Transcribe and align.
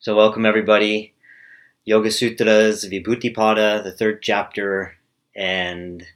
So, 0.00 0.14
welcome 0.14 0.46
everybody. 0.46 1.12
Yoga 1.84 2.12
Sutras, 2.12 2.84
Vibhuti-pada, 2.84 3.82
the 3.82 3.90
third 3.90 4.22
chapter, 4.22 4.94
and 5.34 6.06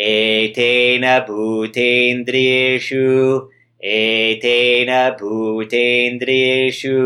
एतेन 0.00 1.24
भूतेन्द्रियेषु 1.28 3.48
एतेन 3.84 5.16
भूतेन्द्रियेषु 5.20 6.96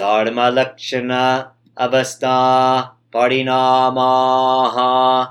धर्मलक्षण 0.00 1.10
अवस्था 1.78 2.38
परिणामाः। 3.14 5.26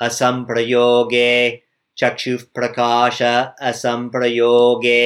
असम्प्रयोगे 0.00 1.32
चक्षुःप्रकाश 2.00 3.22
असम्प्रयोगे 3.22 5.00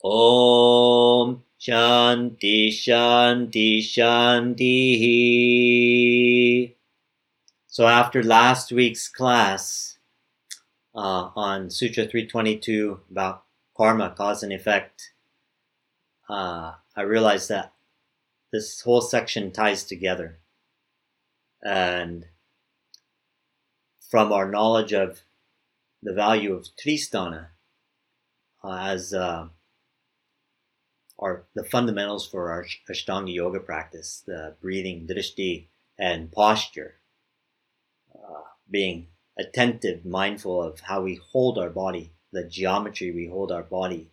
ॐ 0.04 1.34
Shanti, 1.66 2.68
Shanti, 2.68 3.80
Shanti. 3.80 4.66
So 7.66 7.88
after 7.88 8.22
last 8.22 8.70
week's 8.70 9.08
class 9.08 9.98
uh, 10.94 11.30
on 11.34 11.70
Sutra 11.70 12.04
322 12.04 13.00
about 13.10 13.42
karma, 13.75 14.13
cause 14.17 14.43
and 14.43 14.53
effect, 14.53 15.13
uh, 16.29 16.73
I 16.95 17.01
realized 17.01 17.49
that 17.49 17.73
this 18.51 18.81
whole 18.81 19.01
section 19.01 19.51
ties 19.51 19.83
together. 19.83 20.39
And 21.63 22.25
from 24.09 24.31
our 24.31 24.49
knowledge 24.49 24.93
of 24.93 25.21
the 26.01 26.13
value 26.13 26.53
of 26.53 26.67
Tristhana 26.75 27.47
uh, 28.63 28.77
as 28.81 29.13
uh, 29.13 29.47
our 31.19 31.45
the 31.53 31.63
fundamentals 31.63 32.27
for 32.27 32.51
our 32.51 32.65
Ashtanga 32.89 33.33
yoga 33.33 33.59
practice, 33.59 34.23
the 34.25 34.55
breathing, 34.61 35.07
drishti, 35.07 35.67
and 35.97 36.31
posture, 36.31 36.95
uh, 38.13 38.41
being 38.69 39.07
attentive, 39.39 40.05
mindful 40.05 40.61
of 40.61 40.81
how 40.81 41.01
we 41.01 41.19
hold 41.31 41.57
our 41.57 41.69
body, 41.69 42.11
the 42.31 42.43
geometry 42.43 43.11
we 43.11 43.27
hold 43.27 43.51
our 43.51 43.63
body, 43.63 44.09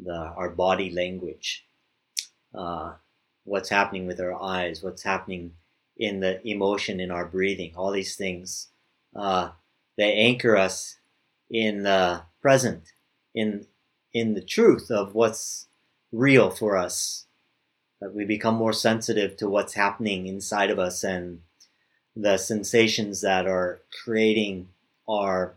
the 0.00 0.14
our 0.14 0.50
body 0.50 0.90
language, 0.90 1.64
uh, 2.54 2.92
what's 3.44 3.68
happening 3.68 4.06
with 4.06 4.20
our 4.20 4.40
eyes, 4.40 4.82
what's 4.82 5.02
happening 5.02 5.52
in 5.96 6.20
the 6.20 6.46
emotion 6.46 7.00
in 7.00 7.10
our 7.10 7.26
breathing, 7.26 7.72
all 7.76 7.92
these 7.92 8.16
things, 8.16 8.68
uh, 9.14 9.50
they 9.96 10.12
anchor 10.14 10.56
us 10.56 10.96
in 11.50 11.82
the 11.82 12.22
present, 12.40 12.92
in 13.34 13.66
in 14.12 14.34
the 14.34 14.42
truth 14.42 14.90
of 14.90 15.14
what's 15.14 15.66
real 16.10 16.50
for 16.50 16.76
us. 16.76 17.26
That 18.00 18.14
we 18.14 18.24
become 18.24 18.56
more 18.56 18.72
sensitive 18.72 19.36
to 19.36 19.48
what's 19.48 19.74
happening 19.74 20.26
inside 20.26 20.70
of 20.70 20.78
us 20.78 21.04
and 21.04 21.42
the 22.16 22.36
sensations 22.36 23.20
that 23.20 23.46
are 23.46 23.80
creating 24.04 24.68
our 25.08 25.54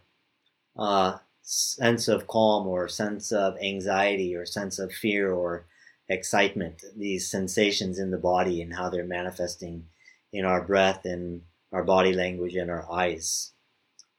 uh, 0.78 1.18
sense 1.46 2.08
of 2.08 2.28
calm 2.28 2.68
or 2.68 2.88
sense 2.88 3.32
of 3.32 3.56
anxiety 3.62 4.36
or 4.36 4.46
sense 4.46 4.80
of 4.80 4.92
fear 4.92 5.32
or 5.32 5.66
excitement. 6.10 6.84
These 6.98 7.30
sensations 7.30 8.00
in 8.00 8.12
the 8.12 8.18
body 8.18 8.62
and 8.62 8.74
how 8.74 8.90
they're 8.90 9.06
manifesting 9.06 9.86
in 10.34 10.44
our 10.44 10.62
breath 10.62 11.06
and 11.06 11.44
our 11.72 11.84
body 11.84 12.14
language 12.14 12.56
and 12.56 12.70
our 12.70 12.92
eyes. 12.92 13.52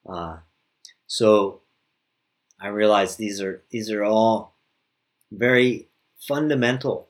Uh, 0.09 0.39
so 1.07 1.63
I 2.61 2.69
realize 2.69 3.17
these 3.17 3.41
are 3.41 3.63
these 3.71 3.91
are 3.91 4.05
all 4.05 4.57
very 5.33 5.89
fundamental. 6.17 7.09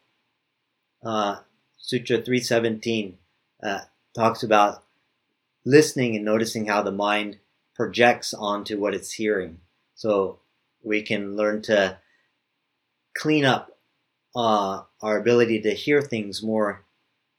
Uh, 1.04 1.40
Sutra 1.76 2.16
317 2.16 3.18
uh, 3.62 3.80
talks 4.14 4.42
about 4.42 4.82
listening 5.64 6.16
and 6.16 6.24
noticing 6.24 6.66
how 6.66 6.82
the 6.82 6.90
mind 6.90 7.38
projects 7.74 8.32
onto 8.32 8.80
what 8.80 8.94
it's 8.94 9.12
hearing. 9.12 9.60
So 9.96 10.38
we 10.84 11.02
can 11.02 11.36
learn 11.36 11.62
to 11.62 11.98
clean 13.16 13.44
up 13.44 13.78
uh, 14.36 14.82
our 15.02 15.18
ability 15.18 15.62
to 15.62 15.74
hear 15.74 16.00
things 16.00 16.42
more 16.42 16.84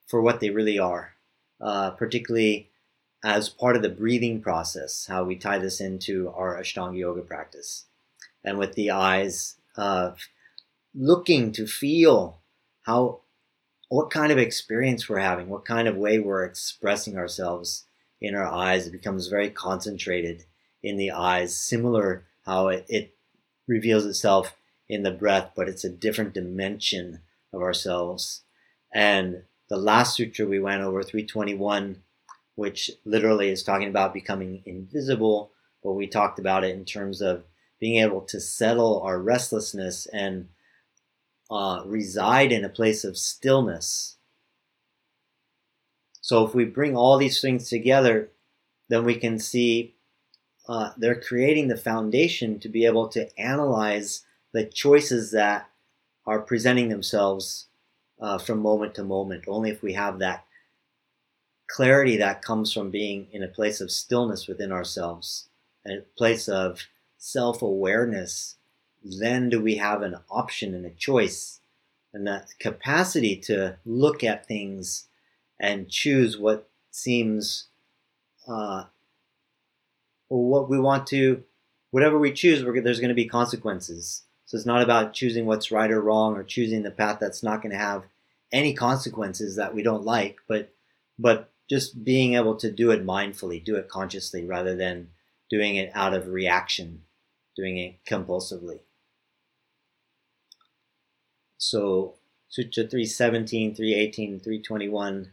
for 0.08 0.22
what 0.22 0.40
they 0.40 0.50
really 0.50 0.80
are, 0.80 1.14
uh, 1.62 1.92
particularly 1.92 2.70
as 3.24 3.50
part 3.50 3.76
of 3.76 3.82
the 3.82 3.90
breathing 3.90 4.42
process, 4.42 5.06
how 5.08 5.24
we 5.24 5.36
tie 5.36 5.60
this 5.60 5.80
into 5.80 6.30
our 6.30 6.60
Ashtanga 6.60 6.98
yoga 6.98 7.22
practice. 7.22 7.86
And 8.44 8.58
with 8.58 8.74
the 8.74 8.92
eyes, 8.92 9.56
uh, 9.78 10.12
looking 10.96 11.52
to 11.54 11.68
feel 11.68 12.40
how 12.84 13.22
what 13.90 14.10
kind 14.10 14.32
of 14.32 14.38
experience 14.38 15.08
we're 15.08 15.20
having, 15.20 15.48
what 15.48 15.66
kind 15.66 15.88
of 15.88 15.96
way 15.96 16.20
we're 16.20 16.44
expressing 16.44 17.18
ourselves 17.18 17.86
in 18.20 18.36
our 18.36 18.48
eyes. 18.48 18.88
It 18.88 18.92
becomes 18.92 19.28
very 19.28 19.50
concentrated 19.50 20.46
in 20.82 20.98
the 20.98 21.12
eyes, 21.12 21.58
similar 21.58 22.26
how 22.48 22.70
it, 22.70 22.86
it 22.88 23.16
reveals 23.68 24.06
itself 24.06 24.56
in 24.90 25.04
the 25.04 25.12
breath, 25.12 25.52
but 25.56 25.68
it's 25.68 25.84
a 25.84 25.90
different 25.90 26.34
dimension 26.34 27.20
of 27.54 27.62
ourselves. 27.62 28.42
And 28.94 29.44
the 29.70 29.78
last 29.78 30.16
sutra 30.16 30.46
we 30.46 30.60
went 30.60 30.82
over, 30.82 31.04
321, 31.04 32.02
which 32.56 32.90
literally 33.04 33.50
is 33.50 33.64
talking 33.64 33.90
about 33.90 34.14
becoming 34.14 34.64
invisible, 34.66 35.52
but 35.84 35.92
we 35.92 36.08
talked 36.08 36.40
about 36.40 36.64
it 36.64 36.74
in 36.74 36.86
terms 36.86 37.22
of 37.22 37.44
being 37.80 38.02
able 38.02 38.22
to 38.22 38.40
settle 38.40 39.02
our 39.02 39.20
restlessness 39.20 40.08
and 40.08 40.48
uh, 41.52 41.82
reside 41.86 42.54
in 42.54 42.64
a 42.64 42.70
place 42.70 43.04
of 43.04 43.18
stillness. 43.18 44.16
So 46.22 46.46
if 46.46 46.56
we 46.56 46.64
bring 46.64 46.96
all 46.96 47.18
these 47.18 47.42
things 47.42 47.70
together, 47.70 48.30
then 48.90 49.04
we 49.04 49.16
can 49.16 49.38
see 49.38 49.97
uh, 50.68 50.92
they're 50.98 51.20
creating 51.20 51.68
the 51.68 51.78
foundation 51.78 52.60
to 52.60 52.70
be 52.70 52.86
able 52.86 53.08
to 53.10 53.40
analyze 53.40 54.24
the 54.54 54.66
choices 54.66 55.32
that 55.32 55.70
are 56.26 56.40
presenting 56.40 56.90
themselves 56.90 57.68
uh, 58.20 58.38
from 58.38 58.60
moment 58.60 58.96
to 58.96 59.04
moment. 59.04 59.46
Only 59.48 59.70
if 59.70 59.82
we 59.82 59.94
have 59.94 60.20
that 60.20 60.46
clarity 61.70 62.18
that 62.18 62.42
comes 62.42 62.74
from 62.74 62.92
being 62.92 63.28
in 63.32 63.44
a 63.44 63.48
place 63.48 63.82
of 63.82 63.92
stillness 63.92 64.48
within 64.48 64.72
ourselves, 64.72 65.48
a 65.86 66.02
place 66.18 66.48
of 66.48 66.82
self 67.18 67.62
awareness 67.62 68.58
then 69.04 69.50
do 69.50 69.62
we 69.62 69.76
have 69.76 70.02
an 70.02 70.18
option 70.30 70.74
and 70.74 70.86
a 70.86 70.92
choice 70.92 71.60
and 72.14 72.26
that 72.28 72.48
capacity 72.60 73.36
to 73.36 73.78
look 73.86 74.24
at 74.24 74.48
things 74.48 75.08
and 75.60 75.90
choose 75.90 76.38
what 76.38 76.70
seems 76.92 77.68
uh, 78.48 78.86
what 80.28 80.70
we 80.70 80.80
want 80.80 81.08
to 81.08 81.44
whatever 81.92 82.20
we 82.20 82.32
choose 82.32 82.64
there's 82.84 83.00
going 83.00 83.10
to 83.10 83.16
be 83.16 83.26
consequences. 83.26 84.24
So 84.46 84.58
it's 84.58 84.66
not 84.66 84.82
about 84.82 85.14
choosing 85.14 85.46
what's 85.46 85.72
right 85.72 85.92
or 85.92 86.02
wrong 86.02 86.36
or 86.36 86.44
choosing 86.44 86.84
the 86.84 86.92
path 86.92 87.18
that's 87.20 87.44
not 87.44 87.62
going 87.62 87.72
to 87.72 87.78
have 87.78 88.04
any 88.52 88.74
consequences 88.74 89.58
that 89.58 89.76
we 89.76 89.84
don't 89.84 90.06
like 90.06 90.38
but 90.48 90.74
but 91.20 91.52
just 91.70 92.06
being 92.06 92.36
able 92.36 92.56
to 92.56 92.72
do 92.72 92.92
it 92.92 93.06
mindfully 93.06 93.62
do 93.62 93.76
it 93.76 93.90
consciously 93.90 94.46
rather 94.46 94.74
than 94.74 95.10
doing 95.50 95.76
it 95.76 95.92
out 95.94 96.14
of 96.14 96.28
reaction 96.28 97.02
doing 97.58 97.78
it 97.78 97.96
compulsively. 98.06 98.80
So 101.58 102.14
Sutra 102.48 102.84
317, 102.84 103.76
318, 103.76 104.40
321, 104.40 105.32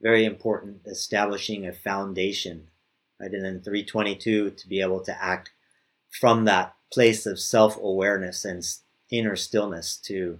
very 0.00 0.24
important, 0.24 0.80
establishing 0.86 1.66
a 1.66 1.72
foundation, 1.72 2.68
right? 3.24 3.32
And 3.32 3.44
then 3.44 3.60
322 3.60 4.50
to 4.50 4.68
be 4.68 4.80
able 4.80 5.00
to 5.00 5.22
act 5.22 5.50
from 6.10 6.44
that 6.44 6.74
place 6.92 7.26
of 7.26 7.40
self-awareness 7.40 8.44
and 8.44 8.64
inner 9.10 9.36
stillness 9.36 9.96
to 9.96 10.38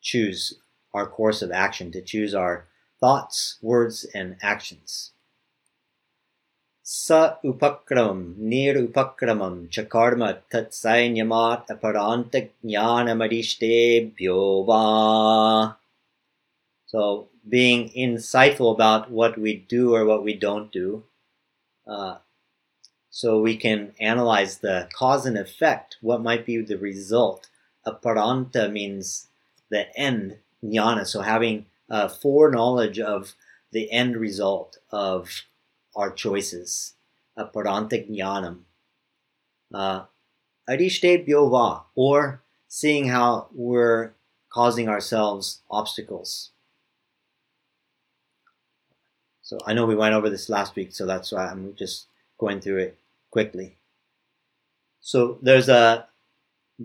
choose 0.00 0.54
our 0.94 1.06
course 1.06 1.42
of 1.42 1.52
action, 1.52 1.92
to 1.92 2.02
choose 2.02 2.34
our 2.34 2.66
thoughts, 3.00 3.58
words, 3.62 4.06
and 4.14 4.36
actions. 4.42 5.12
Sa 6.82 7.36
upakramam 7.44 8.36
nir 8.36 8.74
upakramam 8.74 9.68
chakarma 9.68 10.38
tat 10.50 10.72
sainyamat 10.72 11.68
aparanta 11.68 12.50
jnanamadishtebhyo 12.64 14.66
va. 14.66 15.76
So 16.86 17.28
being 17.48 17.90
insightful 17.90 18.74
about 18.74 19.10
what 19.10 19.38
we 19.38 19.56
do 19.56 19.94
or 19.94 20.04
what 20.04 20.24
we 20.24 20.34
don't 20.34 20.72
do, 20.72 21.04
uh, 21.86 22.18
so 23.10 23.40
we 23.40 23.56
can 23.56 23.92
analyze 24.00 24.58
the 24.58 24.88
cause 24.92 25.26
and 25.26 25.36
effect, 25.36 25.96
what 26.00 26.22
might 26.22 26.46
be 26.46 26.62
the 26.62 26.78
result. 26.78 27.48
Aparanta 27.86 28.70
means 28.72 29.28
the 29.70 29.86
end, 29.98 30.38
jnana, 30.64 31.06
so 31.06 31.20
having 31.20 31.66
a 31.90 32.08
foreknowledge 32.08 32.98
of 32.98 33.34
the 33.70 33.90
end 33.90 34.16
result 34.16 34.78
of 34.90 35.42
our 35.94 36.10
choices, 36.10 36.94
a 37.36 37.44
parantik 37.44 38.08
jnanam. 38.10 38.60
Uh, 39.72 40.04
Adishte 40.68 41.26
Byova, 41.26 41.82
or 41.94 42.42
seeing 42.68 43.08
how 43.08 43.48
we're 43.52 44.12
causing 44.48 44.88
ourselves 44.88 45.60
obstacles. 45.70 46.50
So 49.52 49.58
I 49.66 49.74
know 49.74 49.84
we 49.84 49.94
went 49.94 50.14
over 50.14 50.30
this 50.30 50.48
last 50.48 50.76
week, 50.76 50.94
so 50.94 51.04
that's 51.04 51.30
why 51.30 51.46
I'm 51.46 51.74
just 51.74 52.06
going 52.38 52.62
through 52.62 52.78
it 52.78 52.98
quickly. 53.30 53.76
So 55.02 55.36
there's 55.42 55.68
a 55.68 56.06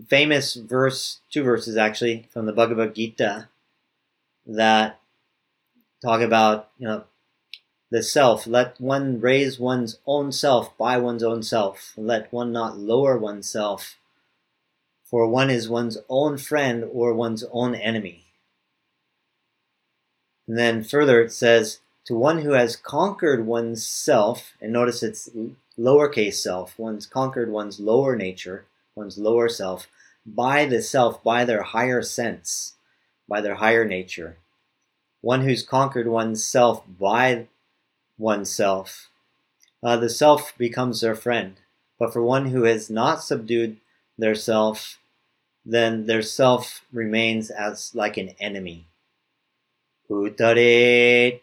famous 0.08 0.52
verse, 0.52 1.20
two 1.30 1.42
verses 1.42 1.78
actually, 1.78 2.28
from 2.30 2.44
the 2.44 2.52
Bhagavad 2.52 2.94
Gita 2.94 3.48
that 4.46 5.00
talk 6.02 6.20
about, 6.20 6.68
you 6.78 6.86
know, 6.86 7.04
the 7.90 8.02
self. 8.02 8.46
Let 8.46 8.78
one 8.78 9.18
raise 9.18 9.58
one's 9.58 9.98
own 10.06 10.30
self 10.30 10.76
by 10.76 10.98
one's 10.98 11.22
own 11.22 11.42
self. 11.42 11.94
Let 11.96 12.30
one 12.30 12.52
not 12.52 12.76
lower 12.76 13.16
oneself, 13.16 13.96
for 15.06 15.26
one 15.26 15.48
is 15.48 15.70
one's 15.70 15.96
own 16.10 16.36
friend 16.36 16.84
or 16.92 17.14
one's 17.14 17.44
own 17.50 17.74
enemy. 17.74 18.24
And 20.46 20.58
then 20.58 20.84
further 20.84 21.22
it 21.22 21.32
says, 21.32 21.78
to 22.08 22.14
one 22.14 22.38
who 22.38 22.52
has 22.52 22.74
conquered 22.74 23.44
one's 23.44 23.86
self, 23.86 24.54
and 24.62 24.72
notice 24.72 25.02
it's 25.02 25.28
lowercase 25.78 26.36
self, 26.36 26.78
one's 26.78 27.04
conquered 27.04 27.52
one's 27.52 27.78
lower 27.78 28.16
nature, 28.16 28.64
one's 28.94 29.18
lower 29.18 29.46
self, 29.46 29.86
by 30.24 30.64
the 30.64 30.80
self, 30.80 31.22
by 31.22 31.44
their 31.44 31.62
higher 31.62 32.00
sense, 32.00 32.76
by 33.28 33.42
their 33.42 33.56
higher 33.56 33.84
nature. 33.84 34.38
One 35.20 35.42
who's 35.42 35.62
conquered 35.62 36.08
one's 36.08 36.42
self 36.42 36.82
by 36.98 37.46
oneself. 38.16 39.10
Uh, 39.82 39.98
the 39.98 40.08
self 40.08 40.56
becomes 40.56 41.02
their 41.02 41.14
friend. 41.14 41.56
But 41.98 42.14
for 42.14 42.22
one 42.22 42.46
who 42.46 42.62
has 42.62 42.88
not 42.88 43.22
subdued 43.22 43.76
their 44.16 44.34
self, 44.34 44.98
then 45.62 46.06
their 46.06 46.22
self 46.22 46.86
remains 46.90 47.50
as 47.50 47.94
like 47.94 48.16
an 48.16 48.30
enemy. 48.40 48.86
Uttaret, 50.08 51.42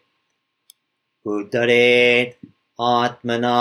उद्धरेत् 1.26 2.46
आत्मना 2.80 3.56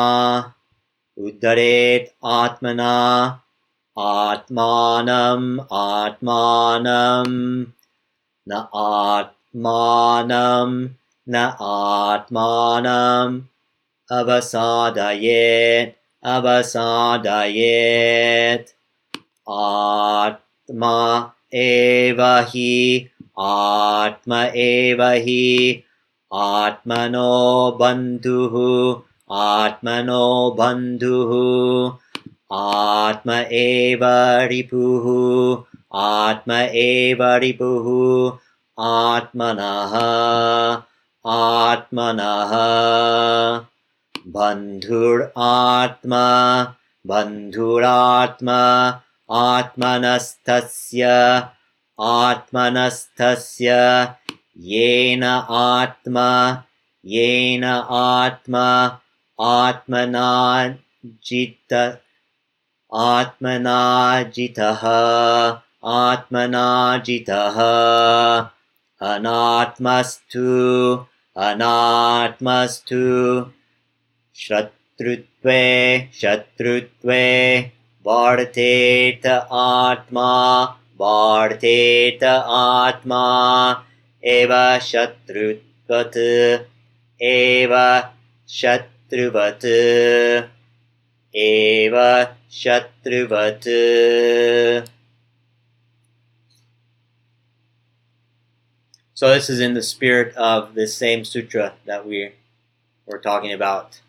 उद्धरेत् 1.17 2.13
आत्मना 2.25 2.93
आत्मानम् 3.99 5.59
आत्मानम् 5.73 7.65
न 8.49 8.67
आत्मानम् 8.75 10.87
न 11.29 11.35
आत्मानम् 11.69 13.41
अवसादयेत् 14.11 15.95
अवसादयेत्। 16.25 18.69
आत्मा 19.49 21.31
एव 21.53 22.21
हि 22.21 23.09
आत्म 23.39 24.33
एव 24.55 25.03
हि 25.03 25.83
आत्मनो 26.43 27.31
बन्धुः 27.79 28.55
आत्मनो 29.41 30.23
बन्धुः 30.59 31.31
आत्म 32.53 33.31
एव 33.59 34.03
रिपुः 34.51 35.05
आत्म 36.01 36.51
एव 36.81 37.23
रिपुः 37.43 37.87
आत्मनः 38.85 39.95
आत्मनः। 41.35 42.51
बन्धुरात्मा 44.35 46.25
बन्धुरात्मा 47.07 48.59
आत्मनस्थस्य 49.31 51.03
आत्मनस्थस्य 52.01 53.71
येन 54.57 55.43
आत्मा 55.49 56.55
येन 57.05 57.63
आत्मा 57.89 58.97
आत्मनाजित 59.39 61.73
आत्मनाजितः 62.93 64.87
आत्मनाजितः। 65.83 67.61
अनात्मस्तु 69.01 71.05
अनात्मस्तु। 71.37 73.43
शत्रुत्वे 74.35 76.09
शत्रुत्वे 76.13 77.71
बाढ्येत 78.05 79.47
आत्मा 79.51 80.65
बाढ्येत 80.99 82.23
आत्मा 82.23 83.73
एव 84.24 84.52
शत्रुवत् 84.80 86.16
एव 87.20 87.74
शत्रुवत् 88.46 89.66
एव 91.34 91.96
शत्रुवत् 92.50 93.68
So 99.20 99.28
this 99.34 99.50
is 99.50 99.60
in 99.60 99.74
the 99.74 99.82
spirit 99.82 100.34
of 100.34 100.72
this 100.74 100.96
same 100.96 101.26
sutra 101.26 101.74
that 101.84 102.06
we 102.06 102.32
were 103.04 103.18
talking 103.18 103.52
about. 103.52 104.00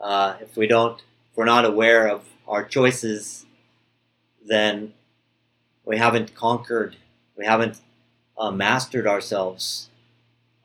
Uh, 0.00 0.34
if 0.40 0.56
we 0.56 0.66
don't, 0.66 0.98
if 1.30 1.36
we're 1.36 1.44
not 1.44 1.64
aware 1.64 2.08
of 2.08 2.24
our 2.48 2.64
choices, 2.64 3.46
then 4.44 4.94
we 5.84 5.96
haven't 5.96 6.34
conquered, 6.34 6.96
we 7.36 7.46
haven't 7.46 7.80
uh, 8.37 8.51
mastered 8.51 9.07
ourselves, 9.07 9.89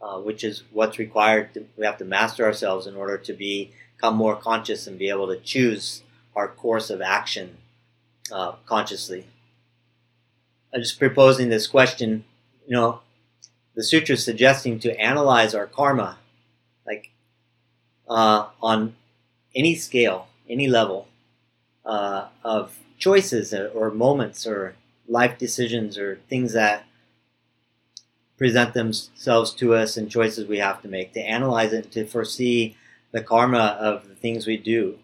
uh, 0.00 0.18
which 0.18 0.44
is 0.44 0.62
what's 0.72 0.98
required. 0.98 1.54
To, 1.54 1.66
we 1.76 1.84
have 1.84 1.98
to 1.98 2.04
master 2.04 2.44
ourselves 2.44 2.86
in 2.86 2.96
order 2.96 3.18
to 3.18 3.32
be, 3.32 3.72
become 3.96 4.16
more 4.16 4.36
conscious 4.36 4.86
and 4.86 4.98
be 4.98 5.08
able 5.08 5.28
to 5.28 5.38
choose 5.38 6.02
our 6.34 6.48
course 6.48 6.90
of 6.90 7.00
action 7.00 7.58
uh, 8.32 8.52
consciously. 8.66 9.26
I'm 10.72 10.82
just 10.82 10.98
proposing 10.98 11.48
this 11.48 11.66
question. 11.66 12.24
You 12.66 12.76
know, 12.76 13.00
the 13.74 13.82
sutra 13.82 14.14
is 14.14 14.24
suggesting 14.24 14.78
to 14.80 15.00
analyze 15.00 15.54
our 15.54 15.66
karma, 15.66 16.18
like 16.86 17.10
uh, 18.08 18.46
on 18.62 18.94
any 19.54 19.74
scale, 19.74 20.28
any 20.48 20.68
level 20.68 21.08
uh, 21.84 22.28
of 22.44 22.78
choices 22.98 23.54
or 23.54 23.90
moments 23.90 24.46
or 24.46 24.74
life 25.08 25.38
decisions 25.38 25.96
or 25.96 26.20
things 26.28 26.52
that 26.52 26.84
present 28.38 28.72
themselves 28.72 29.52
to 29.52 29.74
us 29.74 29.96
and 29.96 30.10
choices 30.10 30.46
we 30.46 30.58
have 30.58 30.80
to 30.82 30.88
make, 30.88 31.12
to 31.12 31.20
analyze 31.20 31.72
it, 31.72 31.90
to 31.92 32.06
foresee 32.06 32.76
the 33.10 33.22
karma 33.22 33.76
of 33.80 34.08
the 34.08 34.14
things 34.14 34.46
we 34.46 34.56
do 34.56 34.98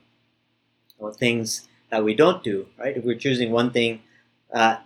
or 0.99 1.13
things 1.13 1.69
that 1.91 2.05
we 2.05 2.15
don't 2.15 2.43
do, 2.45 2.67
right? 2.79 2.97
If 2.97 3.05
we're 3.05 3.19
choosing 3.19 3.51
one 3.51 3.71
thing, 3.71 4.03
uh, 4.53 4.77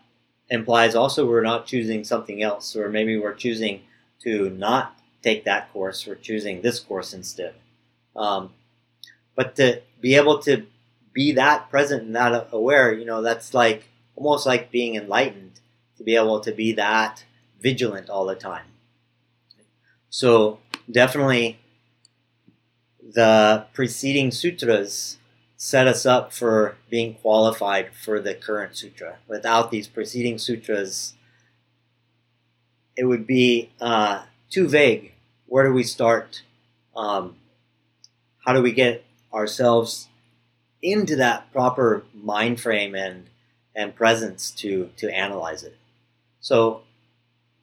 implies 0.49 0.95
also 0.95 1.27
we're 1.27 1.43
not 1.43 1.67
choosing 1.67 2.05
something 2.05 2.43
else, 2.43 2.75
or 2.75 2.89
maybe 2.89 3.19
we're 3.19 3.35
choosing 3.35 3.83
to 4.21 4.51
not 4.51 4.99
take 5.23 5.45
that 5.45 5.73
course, 5.73 6.07
we're 6.07 6.15
choosing 6.15 6.63
this 6.63 6.81
course 6.81 7.13
instead. 7.13 7.55
Um, 8.17 8.51
but 9.35 9.57
to 9.57 9.83
be 10.01 10.15
able 10.15 10.39
to 10.41 10.67
be 11.13 11.33
that 11.33 11.71
present 11.71 12.03
and 12.05 12.17
that 12.17 12.49
aware, 12.53 12.93
you 12.93 13.05
know, 13.05 13.23
that's 13.23 13.53
like 13.53 13.89
almost 14.17 14.47
like 14.47 14.71
being 14.71 14.95
enlightened 14.95 15.61
to 15.97 16.03
be 16.03 16.17
able 16.17 16.41
to 16.41 16.53
be 16.53 16.73
that 16.73 17.25
vigilant 17.61 18.09
all 18.09 18.27
the 18.27 18.35
time. 18.35 18.66
So 20.11 20.59
definitely 20.90 21.59
the 23.03 23.66
preceding 23.73 24.31
sutras 24.31 25.18
set 25.57 25.87
us 25.87 26.07
up 26.07 26.33
for 26.33 26.77
being 26.88 27.14
qualified 27.14 27.90
for 27.94 28.21
the 28.21 28.35
current 28.35 28.77
sutra. 28.77 29.18
Without 29.27 29.71
these 29.71 29.88
preceding 29.88 30.38
sutras, 30.38 31.14
it 32.97 33.05
would 33.05 33.27
be 33.27 33.71
uh, 33.81 34.25
too 34.51 34.68
vague. 34.68 35.12
Where 35.47 35.66
do 35.66 35.73
we 35.73 35.83
start? 35.83 36.42
Um, 36.94 37.37
how 38.44 38.53
do 38.53 38.62
we 38.62 38.73
get 38.73 39.05
ourselves 39.33 40.09
into 40.83 41.16
that 41.16 41.53
proper 41.53 42.05
mind 42.14 42.61
frame 42.61 42.94
and 42.94 43.29
and 43.75 43.94
presence 43.94 44.51
to 44.51 44.90
to 44.97 45.09
analyze 45.11 45.62
it. 45.62 45.77
So 46.40 46.83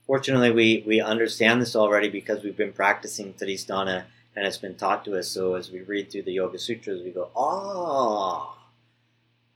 fortunately 0.08 0.52
we 0.52 0.84
we 0.86 1.02
understand 1.02 1.62
this 1.62 1.76
already 1.76 2.10
because 2.10 2.44
we've 2.44 2.58
been 2.58 2.74
practicing 2.74 3.34
Tristhana 3.34 4.06
and 4.36 4.46
it's 4.46 4.58
been 4.58 4.76
taught 4.76 5.06
to 5.06 5.18
us. 5.18 5.28
So 5.30 5.56
as 5.56 5.72
we 5.72 5.82
read 5.82 6.12
through 6.12 6.24
the 6.24 6.34
Yoga 6.34 6.60
Sutras, 6.60 7.02
we 7.04 7.12
go, 7.12 7.30
ah, 7.36 8.56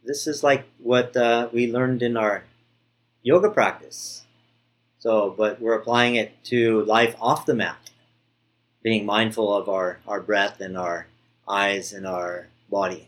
this 0.03 0.25
is 0.25 0.43
like 0.43 0.65
what 0.77 1.15
uh, 1.17 1.49
we 1.51 1.71
learned 1.71 2.01
in 2.01 2.15
our 2.15 2.43
yoga 3.21 3.49
practice. 3.49 4.25
So, 4.99 5.33
but 5.37 5.61
we're 5.61 5.73
applying 5.73 6.15
it 6.15 6.43
to 6.45 6.83
life 6.83 7.15
off 7.21 7.45
the 7.45 7.53
mat, 7.53 7.89
being 8.83 9.05
mindful 9.05 9.53
of 9.55 9.69
our, 9.69 9.99
our 10.07 10.19
breath 10.19 10.59
and 10.59 10.77
our 10.77 11.07
eyes 11.47 11.93
and 11.93 12.05
our 12.05 12.47
body. 12.69 13.07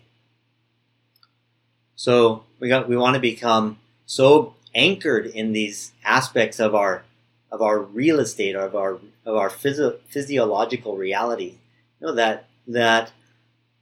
So 1.96 2.46
we 2.60 2.68
got 2.68 2.90
we 2.90 2.98
want 2.98 3.16
to 3.16 3.20
become 3.20 3.78
so 4.06 4.56
anchored 4.74 5.28
in 5.28 5.52
these 5.52 5.92
aspects 6.04 6.60
of 6.60 6.74
our 6.74 7.04
of 7.52 7.62
our 7.62 7.80
real 7.80 8.20
estate 8.20 8.56
of 8.56 8.76
our 8.76 9.00
of 9.26 9.36
our 9.36 9.50
physio- 9.50 10.00
physiological 10.08 10.98
reality. 10.98 11.58
You 12.00 12.08
know 12.08 12.16
that 12.16 12.48
that 12.68 13.12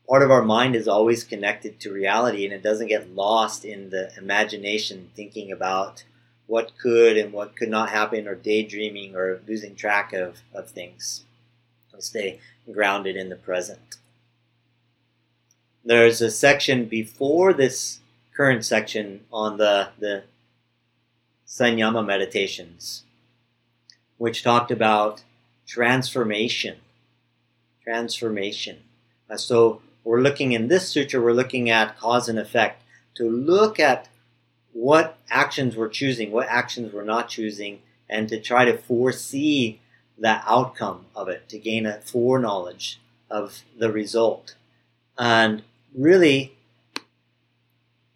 part 0.08 0.23
of 0.23 0.32
our 0.32 0.43
mind 0.43 0.75
is 0.75 0.88
always 0.88 1.23
connected 1.23 1.79
to 1.79 1.93
reality 1.93 2.45
and 2.45 2.53
it 2.53 2.63
doesn't 2.63 2.88
get 2.88 3.13
lost 3.13 3.63
in 3.63 3.89
the 3.91 4.12
imagination 4.17 5.12
thinking 5.15 5.51
about 5.51 6.03
what 6.47 6.71
could 6.82 7.15
and 7.15 7.32
what 7.32 7.55
could 7.55 7.69
not 7.69 7.89
happen 7.89 8.27
or 8.27 8.34
daydreaming 8.34 9.15
or 9.15 9.39
losing 9.47 9.75
track 9.75 10.13
of, 10.13 10.41
of 10.53 10.69
things. 10.69 11.25
Stay 11.99 12.39
grounded 12.71 13.17
in 13.17 13.29
the 13.29 13.36
present 13.36 13.97
there's 15.84 16.21
a 16.21 16.29
section 16.29 16.86
before 16.86 17.53
this 17.53 17.99
current 18.36 18.63
section 18.63 19.21
on 19.32 19.58
the, 19.58 19.89
the 19.97 20.23
Sanyama 21.47 22.05
meditations, 22.05 23.03
which 24.19 24.43
talked 24.43 24.69
about 24.69 25.23
transformation. 25.65 26.77
Transformation. 27.84 28.77
Uh, 29.27 29.38
so 29.38 29.82
we're 30.03 30.21
looking 30.21 30.51
in 30.51 30.67
this 30.67 30.88
sutra, 30.89 31.19
we're 31.19 31.34
looking 31.34 31.71
at 31.71 31.97
cause 31.97 32.29
and 32.29 32.38
effect 32.38 32.84
to 33.15 33.27
look 33.27 33.79
at 33.79 34.08
what 34.73 35.17
actions 35.32 35.75
we're 35.75 35.89
choosing, 35.89 36.32
what 36.32 36.47
actions 36.47 36.93
we're 36.93 37.03
not 37.03 37.29
choosing, 37.29 37.82
and 38.08 38.29
to 38.29 38.39
try 38.39 38.65
to 38.65 38.77
foresee 38.77 39.79
the 40.17 40.41
outcome 40.45 41.05
of 41.15 41.29
it, 41.29 41.47
to 41.49 41.58
gain 41.58 41.86
a 41.86 41.99
foreknowledge 42.01 42.99
of 43.29 43.63
the 43.77 43.91
result. 43.91 44.55
And 45.17 45.63
really, 45.95 46.58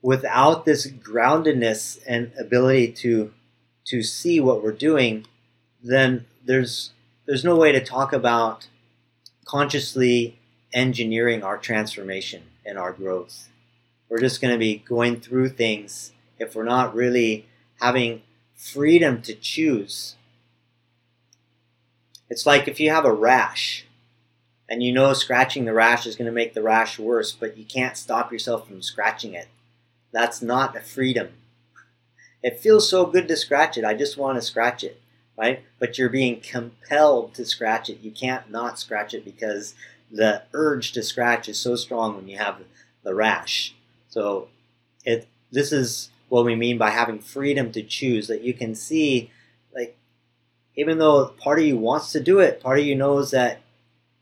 without 0.02 0.66
this 0.66 0.86
groundedness 0.88 2.00
and 2.06 2.32
ability 2.38 2.92
to 2.92 3.34
to 3.86 4.02
see 4.02 4.40
what 4.40 4.64
we're 4.64 4.72
doing, 4.72 5.26
then 5.84 6.26
there's 6.46 6.92
there's 7.26 7.44
no 7.44 7.56
way 7.56 7.72
to 7.72 7.84
talk 7.84 8.14
about 8.14 8.68
consciously 9.46 10.40
engineering 10.74 11.44
our 11.44 11.58
transformation 11.58 12.44
and 12.66 12.78
our 12.78 12.92
growth. 12.92 13.50
We're 14.10 14.20
just 14.20 14.42
going 14.42 14.54
to 14.54 14.60
be 14.60 14.78
going 14.78 15.20
through 15.20 15.50
things 15.50 16.12
if 16.40 16.56
we're 16.56 16.64
not 16.64 16.96
really 16.96 17.46
having 17.80 18.22
freedom 18.56 19.22
to 19.22 19.34
choose. 19.34 20.16
It's 22.30 22.46
like 22.46 22.68
if 22.68 22.80
you 22.80 22.90
have 22.90 23.06
a 23.06 23.14
rash 23.14 23.86
and 24.70 24.82
you 24.82 24.92
know 24.92 25.14
scratching 25.14 25.66
the 25.66 25.74
rash 25.74 26.06
is 26.08 26.16
going 26.16 26.26
to 26.26 26.32
make 26.32 26.54
the 26.54 26.64
rash 26.64 26.98
worse, 26.98 27.32
but 27.32 27.58
you 27.58 27.66
can't 27.66 27.98
stop 27.98 28.32
yourself 28.32 28.68
from 28.68 28.82
scratching 28.82 29.34
it. 29.34 29.48
That's 30.12 30.42
not 30.42 30.76
a 30.76 30.82
freedom. 30.82 31.30
It 32.42 32.60
feels 32.60 32.90
so 32.90 33.06
good 33.06 33.28
to 33.28 33.38
scratch 33.38 33.78
it. 33.78 33.86
I 33.86 33.94
just 33.94 34.18
want 34.18 34.38
to 34.38 34.42
scratch 34.42 34.84
it, 34.84 35.02
right? 35.38 35.64
But 35.80 35.98
you're 35.98 36.10
being 36.10 36.42
compelled 36.42 37.34
to 37.36 37.46
scratch 37.46 37.90
it. 37.90 38.02
You 38.02 38.12
can't 38.12 38.50
not 38.52 38.80
scratch 38.80 39.14
it 39.14 39.26
because 39.26 39.74
the 40.12 40.44
urge 40.54 40.92
to 40.94 41.04
scratch 41.04 41.50
is 41.50 41.60
so 41.60 41.76
strong 41.76 42.16
when 42.16 42.28
you 42.28 42.38
have 42.38 42.58
the 43.04 43.16
rash. 43.16 43.74
So 44.10 44.50
it 45.04 45.28
this 45.52 45.72
is 45.72 46.10
what 46.30 46.46
we 46.46 46.56
mean 46.56 46.78
by 46.78 46.90
having 46.90 47.20
freedom 47.20 47.72
to 47.72 47.84
choose 47.84 48.28
that 48.28 48.44
you 48.44 48.54
can 48.54 48.76
see 48.76 49.32
like 49.74 49.96
even 50.76 50.98
though 50.98 51.28
part 51.28 51.60
of 51.60 51.66
you 51.66 51.78
wants 51.78 52.12
to 52.12 52.20
do 52.20 52.40
it, 52.40 52.62
part 52.62 52.80
of 52.80 52.86
you 52.86 52.96
knows 52.96 53.32
that 53.32 53.62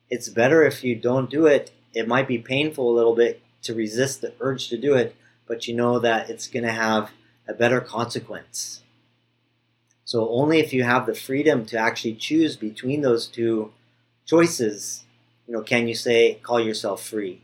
it's 0.10 0.30
better 0.30 0.64
if 0.66 0.84
you 0.84 0.96
don't 0.96 1.30
do 1.30 1.46
it. 1.46 1.72
It 1.94 2.08
might 2.08 2.28
be 2.28 2.38
painful 2.38 2.90
a 2.90 2.96
little 2.96 3.16
bit 3.16 3.42
to 3.64 3.74
resist 3.74 4.22
the 4.22 4.34
urge 4.40 4.68
to 4.70 4.78
do 4.78 4.96
it, 4.96 5.16
but 5.48 5.68
you 5.68 5.74
know 5.74 6.00
that 6.00 6.30
it's 6.30 6.48
going 6.48 6.66
to 6.66 6.72
have 6.72 7.12
a 7.48 7.54
better 7.54 7.80
consequence. 7.80 8.82
So 10.12 10.28
only 10.28 10.60
if 10.60 10.74
you 10.74 10.84
have 10.84 11.06
the 11.06 11.16
freedom 11.16 11.66
to 11.68 11.78
actually 11.78 12.16
choose 12.16 12.58
between 12.58 13.00
those 13.00 13.28
two 13.28 13.72
choices, 14.26 15.06
you 15.48 15.54
know, 15.54 15.62
can 15.62 15.88
you 15.88 15.96
say 15.96 16.34
call 16.44 16.60
yourself 16.60 17.02
free. 17.02 17.40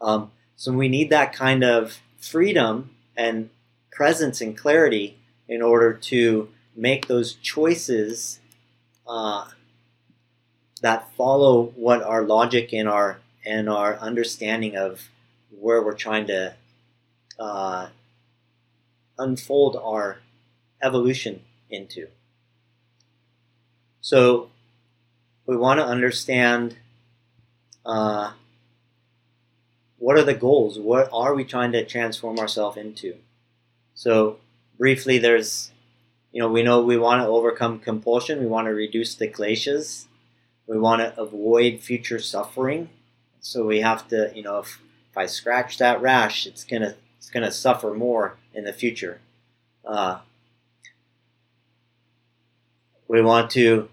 Um, 0.00 0.32
so 0.56 0.72
we 0.72 0.88
need 0.88 1.10
that 1.10 1.32
kind 1.32 1.62
of 1.62 2.00
freedom 2.18 2.90
and 3.16 3.50
presence 3.92 4.40
and 4.40 4.58
clarity 4.58 5.16
in 5.46 5.62
order 5.62 5.92
to 6.10 6.48
make 6.74 7.06
those 7.06 7.34
choices 7.34 8.40
uh, 9.06 9.46
that 10.80 11.08
follow 11.14 11.66
what 11.76 12.02
our 12.02 12.24
logic 12.24 12.72
and 12.72 12.88
our 12.88 13.20
and 13.46 13.68
our 13.68 13.96
understanding 13.98 14.76
of 14.76 15.08
where 15.56 15.80
we're 15.84 15.94
trying 15.94 16.26
to 16.26 16.54
uh, 17.38 17.86
unfold 19.20 19.76
our 19.80 20.18
evolution 20.82 21.42
into. 21.70 22.08
So 24.00 24.50
we 25.46 25.56
want 25.56 25.78
to 25.78 25.86
understand 25.86 26.76
uh, 27.86 28.32
what 29.98 30.16
are 30.16 30.24
the 30.24 30.34
goals? 30.34 30.78
What 30.78 31.08
are 31.12 31.34
we 31.34 31.44
trying 31.44 31.72
to 31.72 31.84
transform 31.84 32.38
ourselves 32.38 32.76
into? 32.76 33.16
So 33.94 34.38
briefly, 34.76 35.18
there's, 35.18 35.70
you 36.32 36.40
know, 36.40 36.48
we 36.48 36.62
know 36.62 36.82
we 36.82 36.98
want 36.98 37.22
to 37.22 37.28
overcome 37.28 37.78
compulsion. 37.78 38.40
We 38.40 38.46
want 38.46 38.66
to 38.66 38.74
reduce 38.74 39.14
the 39.14 39.28
kleshas. 39.28 40.06
We 40.66 40.78
want 40.78 41.02
to 41.02 41.20
avoid 41.20 41.80
future 41.80 42.18
suffering. 42.18 42.88
So 43.40 43.64
we 43.64 43.80
have 43.80 44.08
to, 44.08 44.32
you 44.34 44.42
know, 44.42 44.58
if, 44.58 44.80
if 45.10 45.18
I 45.18 45.26
scratch 45.26 45.78
that 45.78 46.00
rash, 46.00 46.46
it's 46.46 46.64
gonna 46.64 46.96
it's 47.18 47.30
gonna 47.30 47.52
suffer 47.52 47.92
more 47.92 48.36
in 48.54 48.64
the 48.64 48.72
future. 48.72 49.20
Uh, 49.84 50.18
we 53.12 53.20
want 53.20 53.50
to 53.50 53.90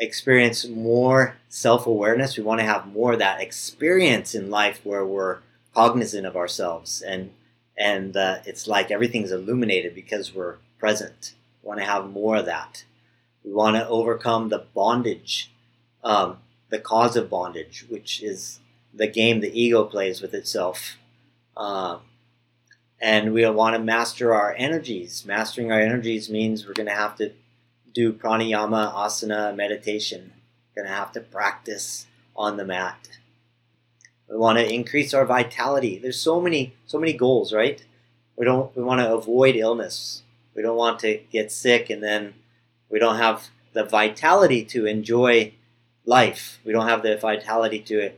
experience 0.00 0.66
more 0.66 1.36
self 1.48 1.86
awareness. 1.86 2.36
We 2.36 2.42
want 2.42 2.58
to 2.58 2.66
have 2.66 2.88
more 2.88 3.12
of 3.12 3.20
that 3.20 3.40
experience 3.40 4.34
in 4.34 4.50
life 4.50 4.80
where 4.82 5.06
we're 5.06 5.38
cognizant 5.72 6.26
of 6.26 6.36
ourselves 6.36 7.00
and 7.00 7.30
and 7.76 8.16
uh, 8.16 8.38
it's 8.44 8.66
like 8.66 8.90
everything's 8.90 9.30
illuminated 9.32 9.94
because 9.94 10.34
we're 10.34 10.56
present. 10.78 11.34
We 11.62 11.68
want 11.68 11.80
to 11.80 11.86
have 11.86 12.10
more 12.10 12.36
of 12.36 12.46
that. 12.46 12.84
We 13.44 13.52
want 13.52 13.76
to 13.76 13.88
overcome 13.88 14.48
the 14.48 14.64
bondage, 14.74 15.52
um, 16.02 16.38
the 16.70 16.78
cause 16.78 17.16
of 17.16 17.30
bondage, 17.30 17.86
which 17.88 18.22
is 18.22 18.60
the 18.92 19.06
game 19.06 19.40
the 19.40 19.60
ego 19.60 19.84
plays 19.84 20.20
with 20.20 20.34
itself. 20.34 20.96
Um, 21.56 22.00
and 23.00 23.32
we 23.32 23.48
want 23.48 23.76
to 23.76 23.82
master 23.82 24.34
our 24.34 24.54
energies. 24.56 25.24
Mastering 25.24 25.70
our 25.70 25.80
energies 25.80 26.30
means 26.30 26.66
we're 26.66 26.74
going 26.74 26.88
to 26.88 26.94
have 26.94 27.16
to 27.16 27.32
do 27.94 28.12
pranayama, 28.12 28.92
asana, 28.92 29.54
meditation. 29.54 30.32
To 30.76 30.84
have 30.88 31.12
to 31.12 31.20
practice 31.20 32.06
on 32.34 32.56
the 32.56 32.64
mat. 32.64 33.18
We 34.28 34.36
want 34.36 34.58
to 34.58 34.74
increase 34.74 35.14
our 35.14 35.24
vitality. 35.24 35.98
There's 35.98 36.18
so 36.18 36.40
many, 36.40 36.74
so 36.84 36.98
many 36.98 37.12
goals, 37.12 37.52
right? 37.52 37.84
We 38.36 38.44
don't. 38.44 38.74
We 38.76 38.82
want 38.82 39.00
to 39.00 39.14
avoid 39.14 39.54
illness. 39.54 40.22
We 40.52 40.62
don't 40.62 40.76
want 40.76 40.98
to 41.00 41.20
get 41.30 41.52
sick, 41.52 41.90
and 41.90 42.02
then 42.02 42.34
we 42.90 42.98
don't 42.98 43.18
have 43.18 43.50
the 43.72 43.84
vitality 43.84 44.64
to 44.64 44.86
enjoy 44.86 45.54
life. 46.04 46.58
We 46.64 46.72
don't 46.72 46.88
have 46.88 47.04
the 47.04 47.16
vitality 47.16 47.78
to 47.80 48.10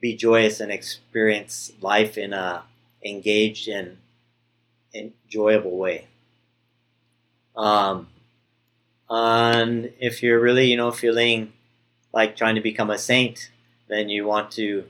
be 0.00 0.14
joyous 0.14 0.60
and 0.60 0.70
experience 0.70 1.72
life 1.80 2.16
in 2.16 2.32
a 2.32 2.62
engaged 3.04 3.66
and 3.66 3.96
enjoyable 4.94 5.76
way. 5.76 6.06
Um, 7.56 8.08
and 9.10 9.92
if 9.98 10.22
you're 10.22 10.40
really, 10.40 10.70
you 10.70 10.76
know, 10.76 10.90
feeling 10.90 11.52
like 12.12 12.36
trying 12.36 12.54
to 12.54 12.60
become 12.60 12.90
a 12.90 12.98
saint, 12.98 13.50
then 13.88 14.08
you 14.08 14.26
want 14.26 14.50
to 14.52 14.84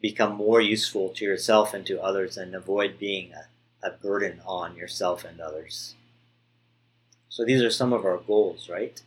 become 0.00 0.36
more 0.36 0.60
useful 0.60 1.08
to 1.10 1.24
yourself 1.24 1.74
and 1.74 1.86
to 1.86 2.00
others 2.00 2.36
and 2.36 2.54
avoid 2.54 2.98
being 2.98 3.32
a, 3.32 3.86
a 3.86 3.90
burden 3.90 4.40
on 4.46 4.76
yourself 4.76 5.24
and 5.24 5.40
others. 5.40 5.94
So 7.28 7.44
these 7.44 7.62
are 7.62 7.70
some 7.70 7.92
of 7.92 8.04
our 8.04 8.18
goals, 8.18 8.68
right? 8.68 9.02